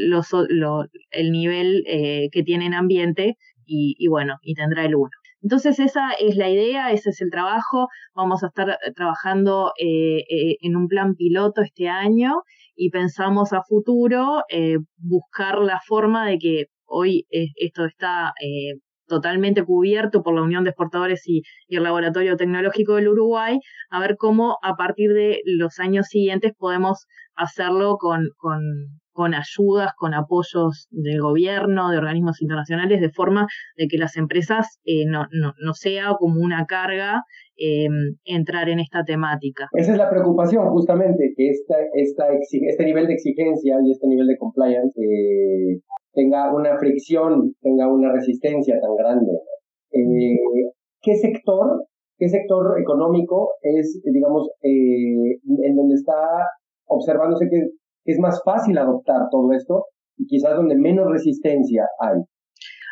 el 1.12 1.32
nivel 1.32 1.84
eh, 1.86 2.30
que 2.32 2.42
tiene 2.42 2.66
en 2.66 2.74
ambiente 2.74 3.36
y, 3.68 4.08
bueno, 4.08 4.38
y 4.42 4.56
tendrá 4.56 4.84
el 4.86 4.96
1. 4.96 5.12
Entonces 5.44 5.78
esa 5.78 6.14
es 6.20 6.36
la 6.36 6.50
idea, 6.50 6.92
ese 6.92 7.12
es 7.12 7.22
el 7.22 7.30
trabajo. 7.30 7.90
Vamos 8.16 8.44
a 8.44 8.48
estar 8.48 8.80
trabajando 8.96 9.74
eh, 9.80 10.56
en 10.60 10.76
un 10.76 10.88
plan 10.88 11.14
piloto 11.14 11.62
este 11.62 11.88
año 11.88 12.42
y 12.76 12.90
pensamos 12.90 13.54
a 13.54 13.62
futuro 13.62 14.42
buscar 14.98 15.60
la 15.60 15.80
forma 15.86 16.28
de 16.28 16.40
que 16.40 16.66
hoy 16.88 17.28
esto 17.30 17.86
está 17.86 18.34
totalmente 19.08 19.64
cubierto 19.64 20.22
por 20.22 20.36
la 20.36 20.44
Unión 20.44 20.64
de 20.64 20.72
Exportadores 20.72 21.28
y, 21.28 21.44
el 21.70 21.84
Laboratorio 21.84 22.36
Tecnológico 22.38 22.96
del 22.96 23.10
Uruguay, 23.10 23.60
a 23.90 24.00
ver 24.00 24.18
cómo 24.18 24.58
a 24.64 24.76
partir 24.76 25.14
de 25.14 25.42
los 25.46 25.80
años 25.80 26.08
siguientes 26.08 26.54
podemos 26.58 27.08
hacerlo 27.36 27.98
con, 27.98 28.30
con, 28.38 28.60
con 29.12 29.34
ayudas, 29.34 29.94
con 29.98 30.14
apoyos 30.14 30.88
del 30.92 31.22
gobierno, 31.22 31.90
de 31.90 31.98
organismos 31.98 32.42
internacionales, 32.42 33.02
de 33.02 33.10
forma 33.10 33.48
de 33.76 33.88
que 33.88 33.98
las 33.98 34.18
empresas 34.18 34.80
eh, 34.86 35.06
no, 35.08 35.26
no, 35.32 35.54
no, 35.60 35.74
sea 35.74 36.16
como 36.20 36.42
una 36.42 36.66
carga 36.66 37.24
eh, 37.58 37.88
entrar 38.26 38.70
en 38.70 38.80
esta 38.80 39.04
temática. 39.04 39.70
Esa 39.74 39.94
es 39.94 39.98
la 39.98 40.10
preocupación, 40.10 40.70
justamente, 40.70 41.34
que 41.36 41.50
esta, 41.50 41.76
esta, 41.94 42.26
este 42.32 42.86
nivel 42.86 43.08
de 43.08 43.14
exigencia 43.14 43.78
y 43.84 43.92
este 43.92 44.08
nivel 44.08 44.28
de 44.28 44.38
compliance 44.38 45.00
eh, 45.02 45.82
tenga 46.18 46.52
una 46.52 46.76
fricción, 46.80 47.54
tenga 47.62 47.88
una 47.88 48.12
resistencia 48.12 48.80
tan 48.82 48.96
grande. 48.96 49.34
Eh, 49.92 50.72
¿Qué 51.00 51.16
sector, 51.16 51.86
qué 52.18 52.28
sector 52.28 52.82
económico 52.82 53.52
es, 53.62 54.02
digamos, 54.04 54.50
eh, 54.64 55.38
en 55.64 55.76
donde 55.76 55.94
está 55.94 56.48
observándose 56.88 57.48
que, 57.50 57.62
es 58.06 58.20
más 58.20 58.42
fácil 58.44 58.78
adoptar 58.78 59.28
todo 59.30 59.52
esto 59.52 59.84
y 60.18 60.26
quizás 60.26 60.56
donde 60.56 60.76
menos 60.76 61.12
resistencia 61.12 61.86
hay? 62.00 62.20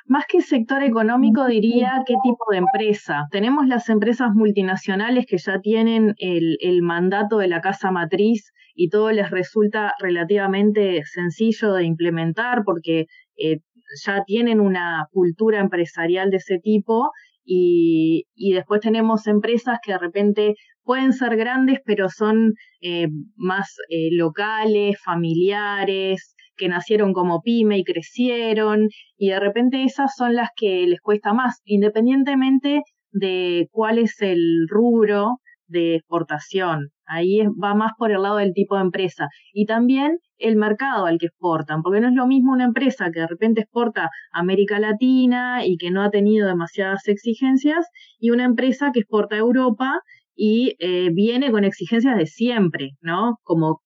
Más 0.07 0.25
que 0.27 0.41
sector 0.41 0.83
económico, 0.83 1.47
diría 1.47 2.03
qué 2.05 2.13
tipo 2.23 2.45
de 2.51 2.57
empresa. 2.57 3.25
Tenemos 3.31 3.65
las 3.67 3.89
empresas 3.89 4.29
multinacionales 4.33 5.25
que 5.25 5.39
ya 5.39 5.59
tienen 5.59 6.13
el, 6.19 6.57
el, 6.61 6.83
mandato 6.83 7.39
de 7.39 7.47
la 7.47 7.59
casa 7.59 7.89
matriz 7.89 8.51
y 8.75 8.89
todo 8.89 9.11
les 9.11 9.31
resulta 9.31 9.93
relativamente 9.99 11.01
sencillo 11.05 11.73
de 11.73 11.85
implementar 11.85 12.61
porque 12.63 13.07
eh, 13.37 13.61
ya 14.05 14.23
tienen 14.25 14.59
una 14.59 15.07
cultura 15.11 15.59
empresarial 15.59 16.29
de 16.29 16.37
ese 16.37 16.59
tipo 16.59 17.09
y, 17.43 18.25
y, 18.35 18.53
después 18.53 18.81
tenemos 18.81 19.25
empresas 19.27 19.79
que 19.83 19.93
de 19.93 19.99
repente 19.99 20.55
pueden 20.83 21.13
ser 21.13 21.35
grandes 21.35 21.79
pero 21.85 22.09
son 22.09 22.53
eh, 22.81 23.07
más 23.35 23.75
eh, 23.89 24.09
locales, 24.11 24.97
familiares, 25.03 26.34
que 26.57 26.67
nacieron 26.67 27.13
como 27.13 27.41
pyme 27.41 27.77
y 27.77 27.83
crecieron 27.83 28.89
y 29.17 29.29
de 29.29 29.39
repente 29.39 29.83
esas 29.83 30.13
son 30.15 30.35
las 30.35 30.49
que 30.55 30.85
les 30.87 31.01
cuesta 31.01 31.33
más, 31.33 31.61
independientemente 31.65 32.81
de 33.11 33.67
cuál 33.71 33.99
es 33.99 34.21
el 34.21 34.67
rubro 34.69 35.39
de 35.67 35.95
exportación. 35.95 36.89
Ahí 37.05 37.41
va 37.61 37.75
más 37.75 37.93
por 37.97 38.11
el 38.11 38.21
lado 38.21 38.37
del 38.37 38.53
tipo 38.53 38.75
de 38.75 38.81
empresa. 38.81 39.27
Y 39.53 39.65
también 39.65 40.19
el 40.37 40.55
mercado 40.55 41.05
al 41.05 41.17
que 41.17 41.27
exportan, 41.27 41.81
porque 41.81 42.01
no 42.01 42.09
es 42.09 42.13
lo 42.13 42.27
mismo 42.27 42.51
una 42.51 42.65
empresa 42.65 43.11
que 43.11 43.21
de 43.21 43.27
repente 43.27 43.61
exporta 43.61 44.05
a 44.05 44.39
América 44.39 44.79
Latina 44.79 45.65
y 45.65 45.77
que 45.77 45.91
no 45.91 46.03
ha 46.03 46.09
tenido 46.09 46.47
demasiadas 46.47 47.07
exigencias, 47.07 47.87
y 48.19 48.31
una 48.31 48.45
empresa 48.45 48.91
que 48.93 48.99
exporta 49.01 49.35
a 49.35 49.39
Europa 49.39 50.01
y 50.35 50.75
eh, 50.79 51.09
viene 51.13 51.51
con 51.51 51.63
exigencias 51.63 52.17
de 52.17 52.25
siempre, 52.25 52.91
¿no? 53.01 53.37
Como 53.43 53.81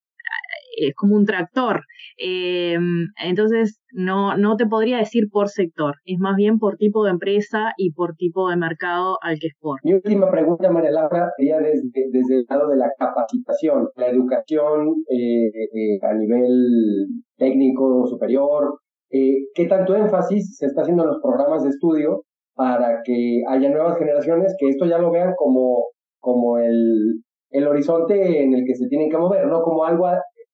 es 0.87 0.95
como 0.95 1.15
un 1.15 1.25
tractor. 1.25 1.81
Em, 2.17 3.07
entonces, 3.23 3.79
no, 3.91 4.37
no 4.37 4.55
te 4.55 4.65
podría 4.65 4.97
decir 4.97 5.29
por 5.31 5.49
sector, 5.49 5.95
es 6.05 6.19
más 6.19 6.35
bien 6.35 6.59
por 6.59 6.77
tipo 6.77 7.03
de 7.05 7.11
empresa 7.11 7.73
y 7.77 7.91
por 7.93 8.15
tipo 8.15 8.49
de 8.49 8.57
mercado 8.57 9.17
al 9.21 9.39
que 9.39 9.47
exporta. 9.47 9.81
Mi 9.83 9.93
última 9.93 10.29
pregunta, 10.29 10.69
María 10.69 10.91
Laura, 10.91 11.29
sería 11.37 11.59
desde, 11.59 11.89
desde 12.11 12.37
el 12.37 12.45
lado 12.49 12.69
de 12.69 12.77
la 12.77 12.91
capacitación, 12.97 13.89
la 13.95 14.09
educación 14.09 14.95
eh, 15.09 15.47
eh, 15.47 15.99
a 16.01 16.13
nivel 16.13 17.07
técnico 17.37 18.05
superior. 18.07 18.79
Eh, 19.11 19.47
¿Qué 19.55 19.65
tanto 19.65 19.95
énfasis 19.95 20.57
se 20.57 20.67
está 20.67 20.81
haciendo 20.81 21.03
en 21.03 21.09
los 21.09 21.21
programas 21.21 21.63
de 21.63 21.69
estudio 21.69 22.23
para 22.53 23.01
que 23.03 23.41
haya 23.47 23.69
nuevas 23.69 23.97
generaciones 23.97 24.53
que 24.59 24.67
esto 24.67 24.85
ya 24.85 24.97
lo 24.99 25.11
vean 25.11 25.33
como, 25.35 25.85
como 26.19 26.57
el, 26.57 27.23
el 27.51 27.67
horizonte 27.67 28.43
en 28.43 28.53
el 28.53 28.65
que 28.65 28.75
se 28.75 28.87
tienen 28.87 29.09
que 29.09 29.17
mover, 29.17 29.47
no 29.47 29.61
como 29.61 29.85
algo 29.85 30.07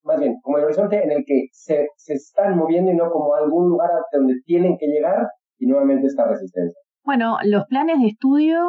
más 0.05 0.19
bien, 0.19 0.39
como 0.41 0.57
el 0.57 0.65
horizonte 0.65 1.03
en 1.03 1.11
el 1.11 1.23
que 1.25 1.47
se, 1.51 1.87
se 1.97 2.13
están 2.13 2.57
moviendo 2.57 2.91
y 2.91 2.95
no 2.95 3.09
como 3.11 3.33
algún 3.35 3.69
lugar 3.69 3.89
donde 4.11 4.35
tienen 4.45 4.77
que 4.77 4.87
llegar 4.87 5.27
y 5.57 5.67
nuevamente 5.67 6.07
esta 6.07 6.27
resistencia. 6.27 6.79
Bueno, 7.03 7.37
los 7.43 7.65
planes 7.65 7.99
de 7.99 8.07
estudio 8.07 8.61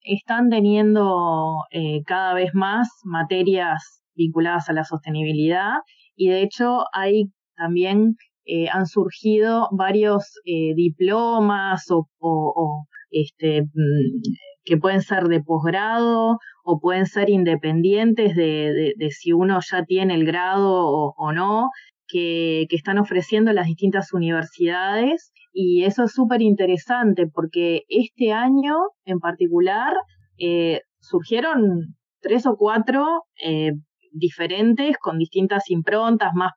están 0.00 0.48
teniendo 0.48 1.56
eh, 1.70 2.02
cada 2.06 2.34
vez 2.34 2.50
más 2.54 2.88
materias 3.04 4.02
vinculadas 4.14 4.68
a 4.68 4.72
la 4.72 4.84
sostenibilidad 4.84 5.74
y 6.14 6.30
de 6.30 6.42
hecho 6.42 6.84
hay 6.92 7.32
también 7.56 8.14
eh, 8.44 8.68
han 8.72 8.86
surgido 8.86 9.68
varios 9.72 10.40
eh, 10.44 10.74
diplomas 10.76 11.90
o, 11.90 12.06
o, 12.20 12.86
este, 13.10 13.62
mm, 13.62 14.20
que 14.66 14.76
pueden 14.76 15.00
ser 15.00 15.24
de 15.28 15.40
posgrado 15.40 16.38
o 16.64 16.80
pueden 16.80 17.06
ser 17.06 17.30
independientes 17.30 18.34
de, 18.34 18.94
si 19.10 19.32
uno 19.32 19.60
ya 19.60 19.84
tiene 19.84 20.14
el 20.14 20.26
grado 20.26 21.12
o, 21.16 21.32
no, 21.32 21.70
que, 22.08 22.66
están 22.70 22.98
ofreciendo 22.98 23.52
las 23.52 23.66
distintas 23.66 24.12
universidades. 24.12 25.32
Y 25.52 25.84
eso 25.84 26.04
es 26.04 26.12
súper 26.12 26.42
interesante 26.42 27.28
porque 27.32 27.84
este 27.88 28.32
año 28.32 28.74
en 29.04 29.20
particular 29.20 29.94
eh, 30.36 30.82
surgieron 31.00 31.94
tres 32.20 32.44
o 32.46 32.56
cuatro 32.56 33.22
eh, 33.42 33.72
diferentes 34.10 34.98
con 34.98 35.16
distintas 35.18 35.70
improntas, 35.70 36.32
más 36.34 36.52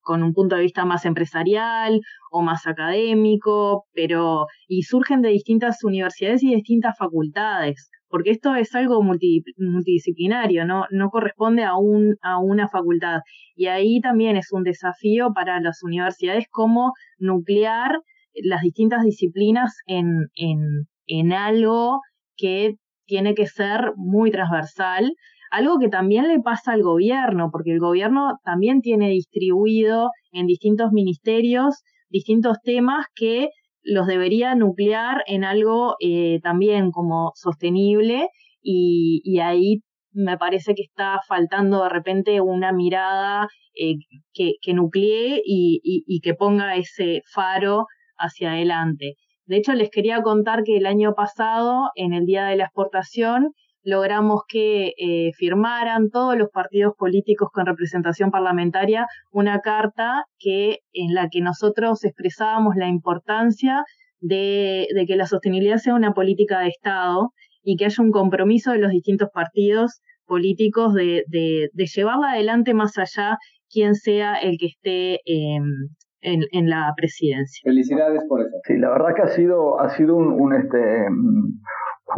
con 0.00 0.22
un 0.22 0.32
punto 0.32 0.56
de 0.56 0.62
vista 0.62 0.84
más 0.84 1.04
empresarial 1.04 2.00
o 2.30 2.42
más 2.42 2.66
académico, 2.66 3.84
pero 3.92 4.46
y 4.66 4.82
surgen 4.82 5.22
de 5.22 5.30
distintas 5.30 5.82
universidades 5.84 6.42
y 6.42 6.54
distintas 6.54 6.96
facultades, 6.98 7.90
porque 8.08 8.30
esto 8.30 8.54
es 8.54 8.74
algo 8.74 9.02
multidisciplinario, 9.02 10.64
¿no? 10.64 10.86
no 10.90 11.10
corresponde 11.10 11.64
a, 11.64 11.76
un, 11.76 12.16
a 12.22 12.38
una 12.38 12.68
facultad. 12.68 13.20
Y 13.54 13.66
ahí 13.66 14.00
también 14.00 14.36
es 14.36 14.52
un 14.52 14.62
desafío 14.62 15.32
para 15.34 15.60
las 15.60 15.82
universidades 15.82 16.46
cómo 16.50 16.92
nuclear 17.18 18.00
las 18.42 18.62
distintas 18.62 19.02
disciplinas 19.02 19.76
en, 19.86 20.28
en, 20.34 20.86
en 21.06 21.32
algo 21.32 22.00
que 22.36 22.76
tiene 23.06 23.34
que 23.34 23.46
ser 23.46 23.92
muy 23.96 24.30
transversal 24.30 25.12
algo 25.50 25.78
que 25.78 25.88
también 25.88 26.28
le 26.28 26.40
pasa 26.40 26.72
al 26.72 26.82
gobierno, 26.82 27.50
porque 27.50 27.72
el 27.72 27.80
gobierno 27.80 28.38
también 28.44 28.80
tiene 28.80 29.08
distribuido 29.08 30.10
en 30.32 30.46
distintos 30.46 30.92
ministerios 30.92 31.82
distintos 32.10 32.58
temas 32.62 33.06
que 33.14 33.48
los 33.82 34.06
debería 34.06 34.54
nuclear 34.54 35.22
en 35.26 35.44
algo 35.44 35.96
eh, 36.00 36.40
también 36.42 36.90
como 36.90 37.32
sostenible 37.34 38.28
y, 38.60 39.38
ahí 39.40 39.82
me 40.12 40.36
parece 40.36 40.74
que 40.74 40.82
está 40.82 41.20
faltando 41.26 41.84
de 41.84 41.88
repente 41.88 42.40
una 42.40 42.72
mirada 42.72 43.48
eh, 43.74 43.94
que, 44.34 44.74
nuclee 44.74 45.40
y, 45.44 46.20
que 46.22 46.34
ponga 46.34 46.76
ese 46.76 47.22
faro 47.32 47.86
hacia 48.18 48.52
adelante. 48.52 49.14
De 49.46 49.56
hecho, 49.56 49.72
les 49.74 49.90
quería 49.90 50.20
contar 50.22 50.64
que 50.64 50.76
el 50.76 50.86
año 50.86 51.14
pasado, 51.14 51.90
en 51.94 52.12
el 52.12 52.26
Día 52.26 52.46
de 52.46 52.56
la 52.56 52.64
Exportación, 52.64 53.52
logramos 53.82 54.42
que 54.48 54.92
eh, 54.98 55.30
firmaran 55.36 56.10
todos 56.10 56.36
los 56.36 56.48
partidos 56.50 56.94
políticos 56.96 57.48
con 57.52 57.66
representación 57.66 58.30
parlamentaria 58.30 59.06
una 59.32 59.60
carta 59.60 60.24
que 60.38 60.78
en 60.92 61.14
la 61.14 61.28
que 61.28 61.40
nosotros 61.40 62.04
expresábamos 62.04 62.74
la 62.76 62.88
importancia 62.88 63.84
de, 64.20 64.88
que 65.06 65.16
la 65.16 65.26
sostenibilidad 65.26 65.76
sea 65.76 65.94
una 65.94 66.12
política 66.12 66.60
de 66.60 66.68
Estado 66.68 67.30
y 67.62 67.76
que 67.76 67.84
haya 67.84 68.02
un 68.02 68.10
compromiso 68.10 68.72
de 68.72 68.78
los 68.78 68.90
distintos 68.90 69.28
partidos 69.32 70.00
políticos 70.26 70.94
de, 70.94 71.24
llevarla 71.72 72.32
adelante 72.32 72.74
más 72.74 72.98
allá 72.98 73.38
quien 73.70 73.94
sea 73.94 74.36
el 74.36 74.56
que 74.58 74.66
esté 74.66 75.20
em, 75.24 75.88
en, 76.20 76.68
la 76.68 76.92
presidencia. 76.96 77.60
Felicidades 77.64 78.22
por 78.28 78.40
eso. 78.40 78.50
Sí, 78.64 78.76
la 78.76 78.90
verdad 78.90 79.14
que 79.14 79.22
ha 79.22 79.28
sido, 79.28 79.80
ha 79.80 79.88
sido 79.90 80.16
un, 80.16 80.54
este, 80.54 81.06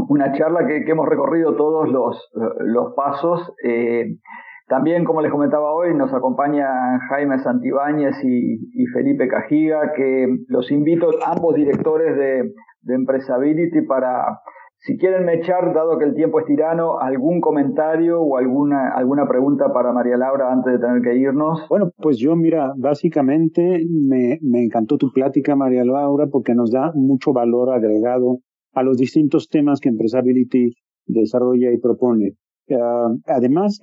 una 0.09 0.33
charla 0.33 0.66
que, 0.66 0.85
hemos 0.90 1.09
recorrido 1.09 1.57
todos 1.57 1.88
los, 1.88 2.94
pasos. 2.94 3.53
Eh, 3.64 4.16
también, 4.68 5.05
como 5.05 5.20
les 5.20 5.33
comentaba 5.33 5.72
hoy, 5.72 5.94
nos 5.94 6.12
acompañan 6.12 7.00
Jaime 7.09 7.38
Santibáñez 7.38 8.16
y, 8.22 8.87
Felipe 8.94 9.26
Cajiga, 9.29 9.92
que 9.96 10.29
los 10.48 10.70
invito, 10.70 11.11
ambos 11.26 11.55
directores 11.55 12.16
de, 12.16 12.53
de 12.83 12.94
Empresability, 12.94 13.83
para, 13.83 14.40
si 14.83 14.96
quieren 14.96 15.24
me 15.24 15.35
echar, 15.35 15.74
dado 15.74 15.98
que 15.98 16.05
el 16.05 16.14
tiempo 16.14 16.38
es 16.40 16.46
tirano, 16.46 17.00
algún 17.00 17.40
comentario 17.40 18.22
o 18.22 18.38
alguna, 18.38 18.92
alguna 18.94 19.26
pregunta 19.26 19.72
para 19.74 19.92
María 19.92 20.16
Laura 20.16 20.53
antes 20.53 20.72
de 20.72 20.79
tener 20.79 21.03
que 21.03 21.16
irnos. 21.16 21.66
Bueno, 21.68 21.90
pues 21.98 22.18
yo, 22.18 22.37
mira, 22.37 22.72
básicamente 22.76 23.85
me, 23.90 24.38
me 24.40 24.62
encantó 24.62 24.96
tu 24.98 25.12
plática, 25.12 25.57
María 25.57 25.85
Laura, 25.85 26.29
porque 26.31 26.55
nos 26.55 26.70
da 26.70 26.92
mucho 26.94 27.33
valor 27.33 27.70
agregado 27.70 28.38
a 28.72 28.83
los 28.83 28.96
distintos 28.96 29.48
temas 29.48 29.80
que 29.80 29.88
Empresability 29.88 30.72
desarrolla 31.06 31.72
y 31.72 31.78
propone. 31.78 32.33
Ah, 32.70 33.09
además, 33.26 33.78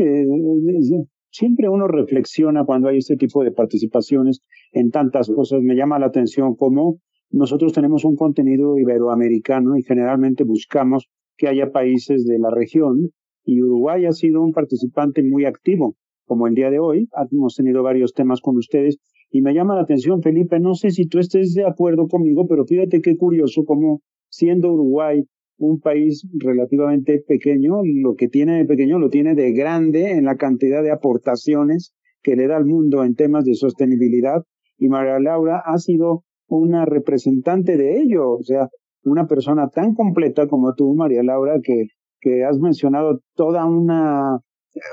siempre 1.29 1.69
uno 1.69 1.87
reflexiona 1.87 2.63
cuando 2.65 2.89
hay 2.89 2.97
este 2.97 3.17
tipo 3.17 3.43
de 3.43 3.51
participaciones 3.51 4.41
en 4.71 4.89
tantas 4.91 5.29
cosas. 5.29 5.61
Me 5.61 5.75
llama 5.75 5.99
la 5.99 6.07
atención 6.07 6.55
cómo 6.55 6.99
nosotros 7.29 7.73
tenemos 7.73 8.05
un 8.05 8.15
contenido 8.15 8.77
iberoamericano 8.77 9.77
y 9.77 9.83
generalmente 9.83 10.43
buscamos 10.43 11.09
que 11.35 11.47
haya 11.47 11.71
países 11.71 12.25
de 12.25 12.39
la 12.39 12.49
región 12.49 13.09
y 13.43 13.61
Uruguay 13.61 14.05
ha 14.05 14.11
sido 14.11 14.41
un 14.41 14.51
participante 14.51 15.23
muy 15.23 15.45
activo, 15.45 15.95
como 16.25 16.47
el 16.47 16.55
día 16.55 16.69
de 16.69 16.79
hoy. 16.79 17.07
Hemos 17.31 17.55
tenido 17.55 17.83
varios 17.83 18.13
temas 18.13 18.41
con 18.41 18.57
ustedes 18.57 18.97
y 19.29 19.41
me 19.41 19.53
llama 19.53 19.75
la 19.75 19.81
atención, 19.81 20.21
Felipe, 20.21 20.59
no 20.59 20.73
sé 20.73 20.89
si 20.91 21.07
tú 21.07 21.19
estés 21.19 21.53
de 21.53 21.65
acuerdo 21.65 22.07
conmigo, 22.07 22.47
pero 22.47 22.65
fíjate 22.65 23.01
qué 23.01 23.17
curioso 23.17 23.63
cómo 23.65 24.01
siendo 24.29 24.73
Uruguay 24.73 25.23
un 25.57 25.79
país 25.79 26.27
relativamente 26.37 27.23
pequeño, 27.27 27.81
lo 27.83 28.15
que 28.15 28.27
tiene 28.27 28.57
de 28.57 28.65
pequeño 28.65 28.99
lo 28.99 29.09
tiene 29.09 29.33
de 29.33 29.53
grande 29.53 30.11
en 30.11 30.25
la 30.25 30.35
cantidad 30.35 30.83
de 30.83 30.91
aportaciones 30.91 31.93
que 32.21 32.35
le 32.35 32.47
da 32.47 32.57
al 32.57 32.65
mundo 32.65 33.03
en 33.03 33.15
temas 33.15 33.43
de 33.45 33.55
sostenibilidad. 33.55 34.43
Y 34.77 34.89
María 34.89 35.19
Laura 35.19 35.63
ha 35.65 35.77
sido 35.79 36.23
una 36.47 36.85
representante 36.85 37.77
de 37.77 37.99
ello, 38.01 38.33
o 38.33 38.43
sea, 38.43 38.67
una 39.03 39.25
persona 39.25 39.69
tan 39.69 39.95
completa 39.95 40.47
como 40.47 40.75
tú, 40.75 40.93
María 40.93 41.23
Laura, 41.23 41.59
que, 41.63 41.87
que 42.19 42.43
has 42.43 42.59
mencionado 42.59 43.21
toda 43.35 43.65
una 43.65 44.39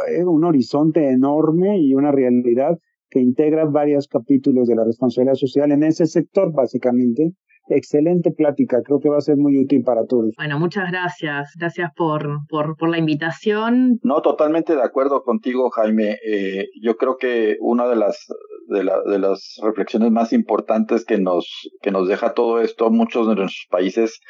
eh, 0.09 0.25
un 0.25 0.45
horizonte 0.45 1.11
enorme 1.11 1.79
y 1.79 1.95
una 1.95 2.11
realidad 2.11 2.79
que 3.11 3.21
integra 3.21 3.65
varios 3.67 4.09
capítulos 4.09 4.67
de 4.67 4.77
la 4.77 4.85
responsabilidad 4.85 5.35
social 5.35 5.73
en 5.73 5.83
ese 5.83 6.07
sector, 6.07 6.53
básicamente, 6.53 7.33
excelente 7.69 8.31
plática, 8.31 8.83
creo 8.85 9.01
que 9.01 9.09
va 9.09 9.19
a 9.19 9.23
ser 9.23 9.37
muy 9.37 9.59
útil 9.59 9.83
para 9.83 10.05
todos. 10.07 10.35
Bueno, 10.37 10.59
muchas 10.59 10.91
gracias, 10.91 11.53
gracias 11.59 11.91
por, 11.97 12.41
por, 12.49 12.77
por 12.77 12.89
la 12.89 12.99
invitación. 12.99 13.99
No, 14.03 14.21
totalmente 14.23 14.75
de 14.75 14.83
acuerdo 14.83 15.23
contigo, 15.23 15.71
Jaime. 15.71 16.19
Eh, 16.27 16.69
yo 16.81 16.97
creo 16.97 17.17
que 17.17 17.57
una 17.61 17.89
de 17.89 17.97
las, 17.97 18.27
de, 18.69 18.85
la, 18.85 19.01
de 19.03 19.19
las 19.19 19.59
reflexiones 19.63 20.11
más 20.11 20.33
importantes 20.33 21.05
que 21.05 21.19
nos, 21.19 21.71
que 21.83 21.91
nos 21.91 22.09
deja 22.09 22.35
todo 22.35 22.61
esto, 22.61 22.91
muchos 22.91 23.29
de 23.29 23.37
nuestros 23.37 23.67
países 23.71 24.21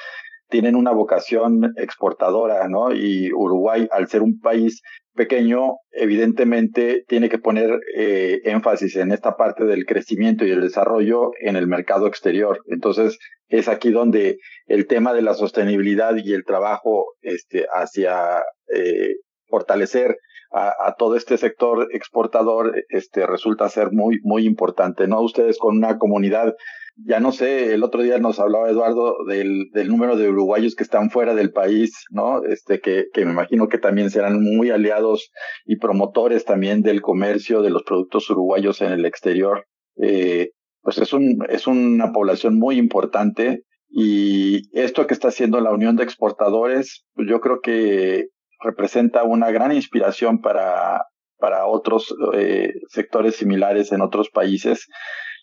tienen 0.49 0.77
una 0.77 0.93
vocación 0.93 1.73
exportadora, 1.77 2.69
¿no? 2.69 2.93
Y 2.95 3.33
Uruguay, 3.33 3.89
al 3.91 4.09
ser 4.09 4.23
un 4.23 4.39
país 4.41 4.83
pequeño, 5.15 5.77
evidentemente 5.93 7.05
tiene 7.09 7.29
que 7.29 7.39
poner 7.39 7.81
eh, 7.97 8.41
énfasis 8.45 8.97
en 8.97 9.13
esta 9.13 9.37
parte 9.37 9.65
del 9.65 9.87
crecimiento 9.87 10.45
y 10.45 10.51
el 10.51 10.61
desarrollo 10.61 11.31
en 11.41 11.57
el 11.57 11.67
mercado 11.67 12.07
exterior. 12.07 12.59
Entonces, 12.67 13.19
es 13.49 13.69
aquí 13.69 13.91
donde 13.91 14.39
el 14.67 14.87
tema 14.87 15.13
de 15.13 15.23
la 15.23 15.35
sostenibilidad 15.35 16.15
y 16.17 16.33
el 16.33 16.45
trabajo 16.45 17.15
este, 17.23 17.67
hacia 17.73 18.43
eh, 18.75 19.17
fortalecer 19.49 20.17
a, 20.55 20.95
todo 20.97 21.17
este 21.17 21.37
sector 21.37 21.89
exportador 21.93 22.85
este, 22.89 23.27
resulta 23.27 23.69
ser 23.69 23.91
muy, 23.91 24.21
muy 24.23 24.47
importante, 24.47 25.09
¿no? 25.09 25.21
Ustedes 25.21 25.59
con 25.59 25.77
una 25.77 25.99
comunidad 25.99 26.55
ya 26.97 27.19
no 27.19 27.33
sé, 27.33 27.75
el 27.75 27.83
otro 27.83 28.03
día 28.03 28.19
nos 28.19 28.39
hablaba 28.39 28.71
Eduardo 28.71 29.17
del, 29.27 29.71
del 29.73 29.89
número 29.89 30.17
de 30.17 30.29
uruguayos 30.29 30.77
que 30.77 30.85
están 30.85 31.11
fuera 31.11 31.35
del 31.35 31.53
país, 31.53 32.05
¿no? 32.11 32.45
Este, 32.45 32.81
que, 32.81 33.07
que 33.13 33.25
me 33.25 33.33
imagino 33.33 33.69
que 33.69 33.79
también 33.79 34.11
serán 34.11 34.43
muy 34.43 34.71
aliados 34.71 35.31
y 35.65 35.77
promotores 35.77 36.45
también 36.45 36.83
del 36.83 37.03
comercio 37.03 37.63
de 37.63 37.71
los 37.71 37.83
productos 37.83 38.31
uruguayos 38.31 38.81
en 38.81 38.93
el 38.93 39.07
exterior. 39.07 39.67
Eh, 40.01 40.51
pues 40.83 40.99
es 40.99 41.13
un, 41.13 41.39
es 41.49 41.67
una 41.67 42.13
población 42.13 42.59
muy 42.59 42.79
importante 42.79 43.63
y 43.89 44.63
esto 44.79 45.07
que 45.07 45.15
está 45.15 45.29
haciendo 45.29 45.61
la 45.61 45.73
Unión 45.73 45.97
de 45.97 46.05
Exportadores, 46.05 47.05
pues 47.15 47.29
yo 47.29 47.41
creo 47.41 47.61
que 47.61 48.27
representa 48.61 49.25
una 49.25 49.51
gran 49.51 49.73
inspiración 49.73 50.41
para, 50.41 51.03
para 51.39 51.67
otros 51.67 52.15
eh, 52.35 52.73
sectores 52.89 53.37
similares 53.37 53.93
en 53.93 54.01
otros 54.01 54.31
países 54.31 54.87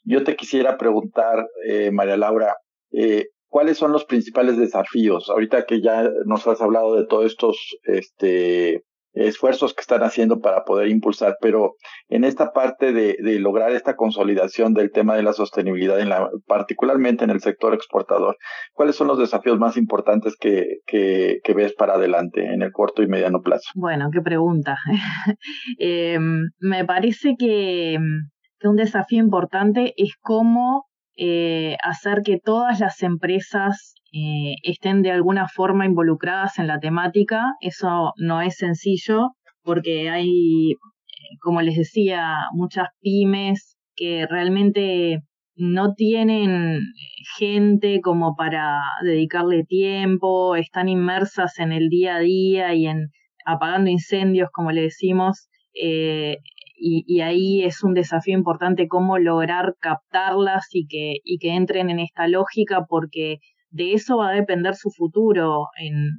yo 0.03 0.23
te 0.23 0.35
quisiera 0.35 0.77
preguntar, 0.77 1.47
eh, 1.67 1.91
María 1.91 2.17
Laura, 2.17 2.55
eh, 2.91 3.27
¿cuáles 3.47 3.77
son 3.77 3.91
los 3.91 4.05
principales 4.05 4.57
desafíos? 4.57 5.29
Ahorita 5.29 5.65
que 5.65 5.81
ya 5.81 6.09
nos 6.25 6.47
has 6.47 6.61
hablado 6.61 6.95
de 6.95 7.05
todos 7.05 7.25
estos 7.25 7.57
este, 7.83 8.83
esfuerzos 9.13 9.73
que 9.73 9.81
están 9.81 10.03
haciendo 10.03 10.39
para 10.39 10.63
poder 10.63 10.87
impulsar, 10.87 11.35
pero 11.41 11.73
en 12.07 12.23
esta 12.23 12.51
parte 12.53 12.93
de, 12.93 13.17
lograr 13.39 13.71
esta 13.71 13.95
consolidación 13.95 14.73
del 14.73 14.91
tema 14.91 15.15
de 15.15 15.23
la 15.23 15.33
sostenibilidad, 15.33 15.99
en 15.99 16.09
la, 16.09 16.29
particularmente 16.47 17.23
en 17.23 17.29
el 17.29 17.41
sector 17.41 17.73
exportador, 17.73 18.37
¿cuáles 18.73 18.95
son 18.95 19.07
los 19.07 19.17
desafíos 19.17 19.59
más 19.59 19.77
importantes 19.77 20.35
que, 20.39 20.77
que, 20.85 21.53
ves 21.53 21.73
para 21.73 21.95
adelante 21.95 22.45
en 22.45 22.61
el 22.61 22.71
corto 22.71 23.03
y 23.03 23.07
mediano 23.07 23.41
plazo? 23.41 23.69
Bueno, 23.75 24.09
qué 24.13 24.21
pregunta. 24.21 24.77
Em, 25.77 26.49
me 26.59 26.85
parece 26.85 27.35
que 27.37 27.97
que 28.61 28.67
un 28.67 28.75
desafío 28.75 29.19
importante 29.19 29.93
es 29.97 30.13
cómo 30.21 30.85
eh, 31.17 31.77
hacer 31.83 32.21
que 32.23 32.39
todas 32.39 32.79
las 32.79 33.01
empresas 33.03 33.95
eh, 34.13 34.55
estén 34.63 35.01
de 35.01 35.11
alguna 35.11 35.47
forma 35.47 35.85
involucradas 35.85 36.59
en 36.59 36.67
la 36.67 36.79
temática. 36.79 37.55
Eso 37.59 38.13
no 38.17 38.41
es 38.41 38.57
sencillo 38.57 39.31
porque 39.63 40.09
hay, 40.09 40.75
como 41.41 41.61
les 41.61 41.75
decía, 41.75 42.47
muchas 42.53 42.87
pymes 43.01 43.77
que 43.95 44.25
realmente 44.27 45.21
no 45.55 45.93
tienen 45.93 46.81
gente 47.37 48.01
como 48.01 48.35
para 48.35 48.81
dedicarle 49.03 49.63
tiempo, 49.63 50.55
están 50.55 50.89
inmersas 50.89 51.59
en 51.59 51.71
el 51.71 51.89
día 51.89 52.15
a 52.15 52.19
día 52.19 52.73
y 52.73 52.87
en 52.87 53.09
apagando 53.45 53.89
incendios, 53.89 54.49
como 54.51 54.71
le 54.71 54.81
decimos, 54.81 55.49
eh, 55.73 56.37
y, 56.81 57.21
ahí 57.21 57.63
es 57.63 57.83
un 57.83 57.93
desafío 57.93 58.35
importante 58.35 58.87
cómo 58.87 59.19
lograr 59.19 59.75
captarlas 59.79 60.67
y 60.71 60.87
que, 60.87 61.17
y 61.23 61.37
que 61.37 61.55
entren 61.55 61.89
en 61.89 61.99
esta 61.99 62.27
lógica, 62.27 62.85
porque 62.89 63.37
de 63.69 63.93
eso 63.93 64.17
va 64.17 64.29
a 64.29 64.33
depender 64.33 64.75
su 64.75 64.89
futuro 64.89 65.67
en, 65.79 66.17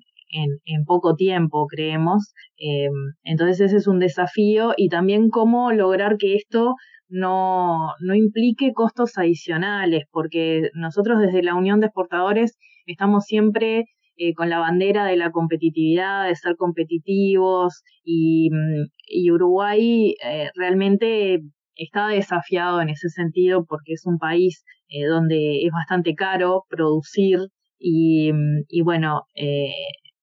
en, 0.65 0.85
poco 0.85 1.15
tiempo, 1.15 1.67
creemos. 1.67 2.33
Eh, 2.59 2.89
entonces 3.25 3.61
ese 3.61 3.77
es 3.77 3.87
un 3.87 3.99
desafío 3.99 4.73
y 4.77 4.89
también 4.89 5.29
cómo 5.31 5.73
lograr 5.73 6.17
que 6.17 6.37
esto 6.37 6.75
no, 7.09 7.91
no 8.01 8.15
implique 8.15 8.73
costos 8.73 9.19
adicionales, 9.19 10.05
porque 10.11 10.71
nosotros 10.75 11.19
desde 11.21 11.43
la 11.43 11.55
Unión 11.55 11.81
de 11.81 11.87
Exportadores 11.87 12.57
estamos 12.87 13.25
siempre 13.25 13.85
eh, 14.17 14.35
con 14.35 14.51
la 14.51 14.59
bandera 14.59 15.07
de 15.07 15.17
la 15.17 15.31
competitividad, 15.31 16.29
de 16.29 16.37
ser 16.37 16.57
competitivos 16.57 17.83
y, 18.05 18.51
mm, 18.51 19.33
Uruguay 19.33 20.15
eh, 20.25 20.51
realmente 20.55 21.41
está 21.75 22.09
desafiado 22.09 22.81
en 22.81 22.91
ese 22.91 23.09
sentido 23.09 23.65
porque 23.67 23.95
es 23.95 24.07
un 24.07 24.19
país 24.19 24.65
eh, 24.89 25.07
donde 25.07 25.65
es 25.65 25.71
bastante 25.73 26.15
caro 26.15 26.65
producir 26.69 27.39
y, 27.79 28.33
mm, 28.33 28.65
y 28.69 28.83
bueno, 28.83 29.23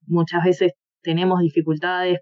muchas 0.08 0.44
veces 0.44 0.74
tenemos 1.02 1.40
dificultades 1.42 2.20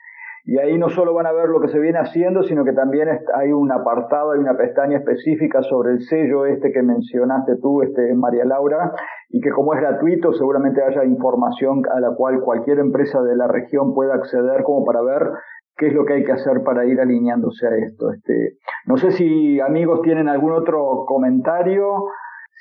y 0.46 0.58
ahí 0.58 0.76
no 0.76 0.90
solo 0.90 1.14
van 1.14 1.24
a 1.26 1.32
ver 1.32 1.48
lo 1.48 1.58
que 1.58 1.68
se 1.68 1.78
viene 1.78 1.98
haciendo, 1.98 2.42
sino 2.42 2.64
que 2.64 2.74
también 2.74 3.08
hay 3.34 3.50
un 3.50 3.72
apartado, 3.72 4.32
hay 4.32 4.40
una 4.40 4.58
pestaña 4.58 4.98
específica 4.98 5.62
sobre 5.62 5.92
el 5.92 6.02
sello 6.02 6.44
este 6.44 6.70
que 6.70 6.82
mencionaste 6.82 7.56
tú, 7.62 7.80
este 7.80 8.14
María 8.14 8.44
Laura, 8.44 8.92
y 9.30 9.40
que 9.40 9.48
como 9.50 9.72
es 9.72 9.80
gratuito, 9.80 10.34
seguramente 10.34 10.82
haya 10.82 11.02
información 11.04 11.80
a 11.90 11.98
la 11.98 12.14
cual 12.14 12.42
cualquier 12.42 12.78
empresa 12.78 13.22
de 13.22 13.36
la 13.36 13.48
región 13.48 13.94
pueda 13.94 14.16
acceder 14.16 14.64
como 14.64 14.84
para 14.84 15.00
ver 15.00 15.30
qué 15.84 15.88
es 15.88 15.94
lo 15.94 16.06
que 16.06 16.14
hay 16.14 16.24
que 16.24 16.32
hacer 16.32 16.62
para 16.64 16.86
ir 16.86 16.98
alineándose 16.98 17.66
a 17.66 17.76
esto. 17.76 18.10
Este, 18.10 18.56
no 18.86 18.96
sé 18.96 19.10
si 19.12 19.60
amigos 19.60 20.00
tienen 20.02 20.28
algún 20.28 20.52
otro 20.52 21.04
comentario, 21.06 22.06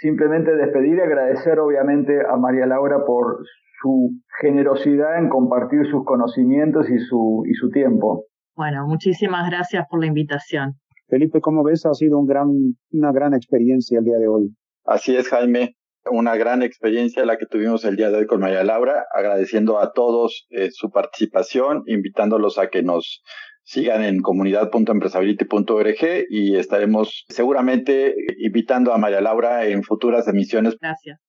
simplemente 0.01 0.53
despedir 0.55 0.97
y 0.97 0.99
agradecer 0.99 1.59
obviamente 1.59 2.19
a 2.29 2.35
María 2.35 2.65
Laura 2.65 3.05
por 3.05 3.37
su 3.81 4.11
generosidad 4.41 5.19
en 5.19 5.29
compartir 5.29 5.85
sus 5.89 6.03
conocimientos 6.03 6.89
y 6.89 6.99
su, 6.99 7.43
y 7.49 7.53
su 7.53 7.69
tiempo. 7.69 8.25
Bueno, 8.55 8.85
muchísimas 8.87 9.49
gracias 9.49 9.85
por 9.89 10.01
la 10.01 10.07
invitación. 10.07 10.73
Felipe, 11.07 11.39
¿cómo 11.39 11.63
ves? 11.63 11.85
Ha 11.85 11.93
sido 11.93 12.19
un 12.19 12.25
gran, 12.25 12.49
una 12.91 13.11
gran 13.13 13.33
experiencia 13.33 13.99
el 13.99 14.05
día 14.05 14.17
de 14.17 14.27
hoy. 14.27 14.53
Así 14.85 15.15
es, 15.15 15.29
Jaime 15.29 15.75
una 16.11 16.35
gran 16.35 16.63
experiencia 16.63 17.25
la 17.25 17.37
que 17.37 17.45
tuvimos 17.45 17.85
el 17.85 17.95
día 17.95 18.09
de 18.09 18.17
hoy 18.17 18.27
con 18.27 18.39
María 18.39 18.63
Laura, 18.63 19.05
agradeciendo 19.13 19.79
a 19.79 19.93
todos 19.93 20.47
eh, 20.49 20.69
su 20.71 20.91
participación, 20.91 21.83
invitándolos 21.87 22.57
a 22.57 22.67
que 22.67 22.83
nos 22.83 23.23
sigan 23.63 24.03
en 24.03 24.21
comunidad.empresability.org 24.21 26.25
y 26.29 26.57
estaremos 26.57 27.25
seguramente 27.29 28.13
invitando 28.39 28.93
a 28.93 28.97
María 28.97 29.21
Laura 29.21 29.65
en 29.65 29.83
futuras 29.83 30.27
emisiones. 30.27 30.75
Gracias. 30.79 31.19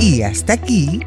Y 0.00 0.22
hasta 0.22 0.54
aquí, 0.54 1.00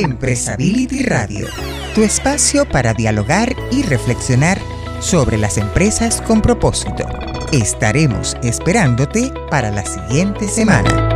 Empresability 0.00 1.04
Radio, 1.04 1.46
tu 1.94 2.02
espacio 2.02 2.66
para 2.68 2.94
dialogar 2.94 3.50
y 3.70 3.82
reflexionar 3.82 4.58
sobre 5.00 5.36
las 5.38 5.58
empresas 5.58 6.20
con 6.22 6.40
propósito. 6.40 7.06
Estaremos 7.52 8.36
esperándote 8.42 9.32
para 9.50 9.70
la 9.70 9.84
siguiente 9.84 10.46
semana. 10.46 11.09